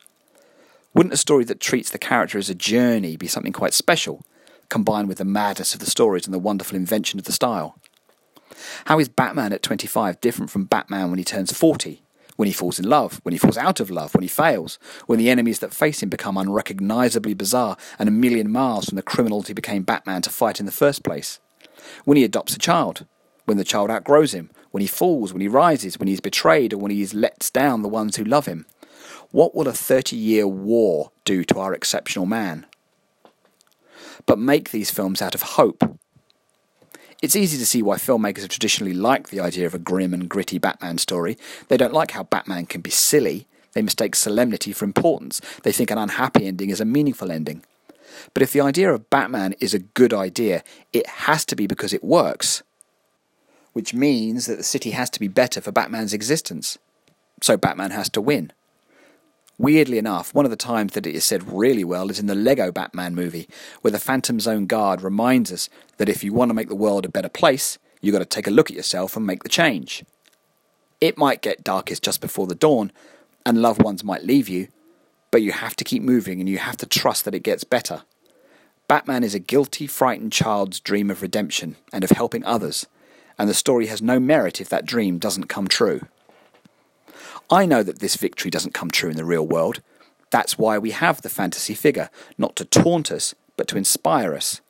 Wouldn't 0.95 1.13
a 1.13 1.19
story 1.19 1.45
that 1.45 1.61
treats 1.61 1.91
the 1.91 1.99
character 1.99 2.39
as 2.39 2.49
a 2.49 2.55
journey 2.55 3.17
be 3.19 3.27
something 3.27 3.53
quite 3.53 3.75
special, 3.75 4.25
combined 4.71 5.09
with 5.09 5.19
the 5.19 5.27
madness 5.27 5.75
of 5.75 5.81
the 5.81 5.91
stories 5.91 6.27
and 6.27 6.33
the 6.33 6.39
wonderful 6.39 6.77
invention 6.77 7.19
of 7.19 7.27
the 7.27 7.33
style? 7.33 7.79
How 8.87 8.99
is 8.99 9.11
Batman 9.11 9.53
at 9.53 9.63
25 9.63 10.23
different 10.23 10.51
from 10.51 10.65
Batman 10.65 11.11
when 11.11 11.19
he 11.19 11.25
turns 11.25 11.53
40? 11.53 12.03
When 12.43 12.49
he 12.49 12.53
falls 12.53 12.81
in 12.81 12.89
love, 12.89 13.21
when 13.23 13.31
he 13.31 13.39
falls 13.39 13.57
out 13.57 13.79
of 13.79 13.89
love, 13.89 14.17
when 14.17 14.23
he 14.23 14.29
fails, 14.29 14.81
when 15.07 15.21
the 15.21 15.31
enemies 15.31 15.61
that 15.61 15.73
face 15.73 16.03
him 16.03 16.09
become 16.09 16.37
unrecognizably 16.37 17.35
bizarre 17.35 17.77
and 18.01 18.09
a 18.09 18.11
million 18.11 18.51
miles 18.51 18.87
from 18.87 18.97
the 18.97 19.03
criminals 19.03 19.47
he 19.47 19.55
became 19.55 19.85
Batman 19.85 20.23
to 20.23 20.31
fight 20.31 20.59
in 20.59 20.67
the 20.67 20.73
first 20.73 21.05
place? 21.05 21.39
When 22.05 22.17
he 22.17 22.25
adopts 22.25 22.57
a 22.57 22.59
child, 22.59 23.07
when 23.45 23.59
the 23.59 23.65
child 23.65 23.91
outgrows 23.91 24.35
him, 24.35 24.51
when 24.73 24.81
he 24.81 24.89
falls, 24.89 25.33
when 25.33 25.41
he 25.41 25.47
rises, 25.47 26.01
when 26.01 26.09
he 26.09 26.15
is 26.15 26.21
betrayed, 26.21 26.73
or 26.73 26.79
when 26.79 26.91
he 26.91 27.07
lets 27.07 27.49
down 27.49 27.83
the 27.83 27.89
ones 27.89 28.17
who 28.17 28.25
love 28.25 28.47
him? 28.47 28.67
What 29.31 29.55
will 29.55 29.69
a 29.69 29.73
30 29.73 30.17
year 30.17 30.49
war 30.49 31.13
do 31.25 31.45
to 31.45 31.61
our 31.61 31.73
exceptional 31.73 32.27
man? 32.27 32.67
But 34.27 34.41
make 34.41 34.73
these 34.73 34.91
films 34.91 35.23
out 35.23 35.37
of 35.37 35.43
hope. 35.43 35.97
It's 37.23 37.37
easy 37.37 37.57
to 37.59 37.67
see 37.67 37.83
why 37.83 37.99
filmmakers 37.99 38.41
have 38.41 38.49
traditionally 38.49 38.93
liked 38.93 39.31
the 39.31 39.39
idea 39.39 39.65
of 39.65 39.75
a 39.75 39.79
grim 39.79 40.13
and 40.13 40.29
gritty 40.29 40.59
Batman 40.59 40.99
story. 40.99 41.39
They 41.69 41.77
don't 41.77 41.93
like 41.93 42.11
how 42.11 42.25
Batman 42.25 42.67
can 42.67 42.81
be 42.81 42.91
silly. 42.91 43.47
They 43.75 43.83
mistake 43.83 44.17
solemnity 44.17 44.73
for 44.73 44.85
importance. 44.85 45.41
They 45.63 45.71
think 45.71 45.93
an 45.93 45.99
unhappy 45.99 46.49
ending 46.49 46.71
is 46.71 46.81
a 46.81 46.85
meaningful 46.85 47.31
ending. 47.31 47.63
But 48.35 48.43
if 48.43 48.53
the 48.53 48.61
idea 48.61 48.93
of 48.93 49.09
Batman 49.09 49.55
is 49.61 49.73
a 49.73 49.79
good 49.79 50.13
idea, 50.13 50.65
it 50.93 51.07
has 51.07 51.45
to 51.45 51.55
be 51.55 51.69
because 51.69 51.93
it 51.93 52.03
works. 52.03 52.65
Which 53.73 53.95
means 53.95 54.47
that 54.47 54.57
the 54.57 54.65
city 54.65 54.91
has 54.91 55.09
to 55.11 55.21
be 55.21 55.29
better 55.29 55.61
for 55.61 55.71
Batman's 55.71 56.13
existence. 56.13 56.77
So 57.41 57.57
Batman 57.57 57.93
has 57.93 58.11
to 58.11 58.21
win. 58.21 58.53
Weirdly 59.63 59.97
enough, 59.97 60.35
one 60.35 60.45
of 60.45 60.51
the 60.51 60.57
times 60.57 60.95
that 60.95 61.07
it 61.07 61.15
is 61.15 61.25
said 61.25 61.53
really 61.53 61.85
well 61.85 62.11
is 62.11 62.19
in 62.19 62.27
the 62.27 62.35
Lego 62.35 62.73
Batman 62.73 63.15
movie, 63.15 63.49
where 63.81 63.93
the 63.93 64.01
Phantom 64.01 64.41
Zone 64.41 64.67
guard 64.67 65.03
reminds 65.03 65.53
us 65.53 65.69
that 65.99 66.09
if 66.09 66.25
you 66.25 66.33
want 66.33 66.49
to 66.51 66.55
make 66.55 66.69
the 66.69 66.75
world 66.75 67.07
a 67.07 67.09
better 67.09 67.29
place, 67.29 67.79
you've 68.01 68.13
got 68.13 68.19
to 68.19 68.25
take 68.25 68.49
a 68.49 68.51
look 68.51 68.71
at 68.71 68.77
yourself 68.77 69.17
and 69.17 69.25
make 69.25 69.45
the 69.45 69.49
change. 69.49 70.05
It 71.01 71.17
might 71.17 71.43
get 71.43 71.63
darkest 71.63 72.03
just 72.03 72.21
before 72.21 72.49
the 72.49 72.57
dawn, 72.57 72.91
and 73.47 73.63
loved 73.63 73.85
ones 73.85 74.03
might 74.03 74.25
leave 74.25 74.49
you, 74.49 74.67
but 75.31 75.43
you 75.43 75.53
have 75.53 75.77
to 75.77 75.85
keep 75.85 76.03
moving 76.03 76.41
and 76.41 76.49
you 76.49 76.59
have 76.59 76.79
to 76.79 76.87
trust 76.87 77.25
that 77.25 77.35
it 77.35 77.45
gets 77.45 77.63
better. 77.63 78.03
Batman 78.89 79.23
is 79.23 79.37
a 79.37 79.39
guilty, 79.39 79.87
frightened 79.87 80.33
child's 80.33 80.81
dream 80.81 81.09
of 81.09 81.23
redemption 81.23 81.77
and 81.93 82.03
of 82.03 82.11
helping 82.11 82.45
others, 82.45 82.89
and 83.39 83.49
the 83.49 83.55
story 83.55 83.87
has 83.87 84.03
no 84.03 84.19
merit 84.19 84.61
if 84.61 84.69
that 84.71 84.87
dream 84.87 85.19
doesn't 85.19 85.47
come 85.47 85.69
true. 85.69 86.01
I 87.51 87.67
know 87.67 87.83
that 87.83 87.99
this 87.99 88.17
victory 88.17 88.51
doesn't 88.51 88.75
come 88.75 88.91
true 88.91 89.11
in 89.11 89.17
the 89.17 89.25
real 89.25 89.47
world. 89.47 89.81
That's 90.31 90.57
why 90.59 90.79
we 90.79 90.93
have 90.93 91.21
the 91.21 91.29
fantasy 91.29 91.75
figure, 91.75 92.09
not 92.39 92.57
to 92.57 92.65
taunt 92.65 93.13
us, 93.13 93.35
but 93.57 93.69
to 93.69 93.77
inspire 93.77 94.35
us. 94.35 94.61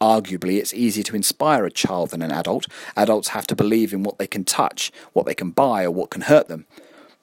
Arguably, 0.00 0.58
it's 0.58 0.72
easier 0.72 1.02
to 1.04 1.16
inspire 1.16 1.64
a 1.64 1.70
child 1.70 2.10
than 2.10 2.22
an 2.22 2.30
adult. 2.30 2.66
Adults 2.96 3.28
have 3.28 3.46
to 3.48 3.56
believe 3.56 3.92
in 3.92 4.02
what 4.02 4.18
they 4.18 4.26
can 4.26 4.44
touch, 4.44 4.92
what 5.12 5.26
they 5.26 5.34
can 5.34 5.50
buy, 5.50 5.84
or 5.84 5.90
what 5.90 6.10
can 6.10 6.22
hurt 6.22 6.48
them. 6.48 6.66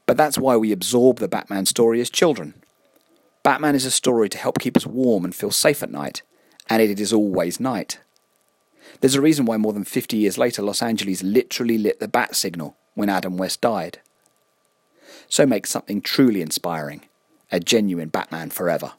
But 0.05 0.17
that's 0.17 0.37
why 0.37 0.57
we 0.57 0.71
absorb 0.71 1.19
the 1.19 1.27
Batman 1.27 1.65
story 1.65 2.01
as 2.01 2.09
children. 2.09 2.55
Batman 3.43 3.75
is 3.75 3.85
a 3.85 3.91
story 3.91 4.29
to 4.29 4.37
help 4.37 4.59
keep 4.59 4.75
us 4.75 4.85
warm 4.85 5.23
and 5.23 5.33
feel 5.33 5.51
safe 5.51 5.81
at 5.81 5.91
night, 5.91 6.21
and 6.69 6.81
it 6.81 6.99
is 6.99 7.13
always 7.13 7.59
night. 7.59 7.99
There's 8.99 9.15
a 9.15 9.21
reason 9.21 9.45
why 9.45 9.57
more 9.57 9.73
than 9.73 9.85
50 9.85 10.17
years 10.17 10.37
later 10.37 10.61
Los 10.61 10.81
Angeles 10.81 11.23
literally 11.23 11.77
lit 11.77 11.99
the 11.99 12.07
bat 12.07 12.35
signal 12.35 12.75
when 12.95 13.09
Adam 13.09 13.37
West 13.37 13.61
died 13.61 13.99
so 15.31 15.45
make 15.45 15.65
something 15.65 16.01
truly 16.01 16.41
inspiring. 16.41 17.01
A 17.53 17.59
genuine 17.61 18.09
Batman 18.09 18.49
forever. 18.49 18.91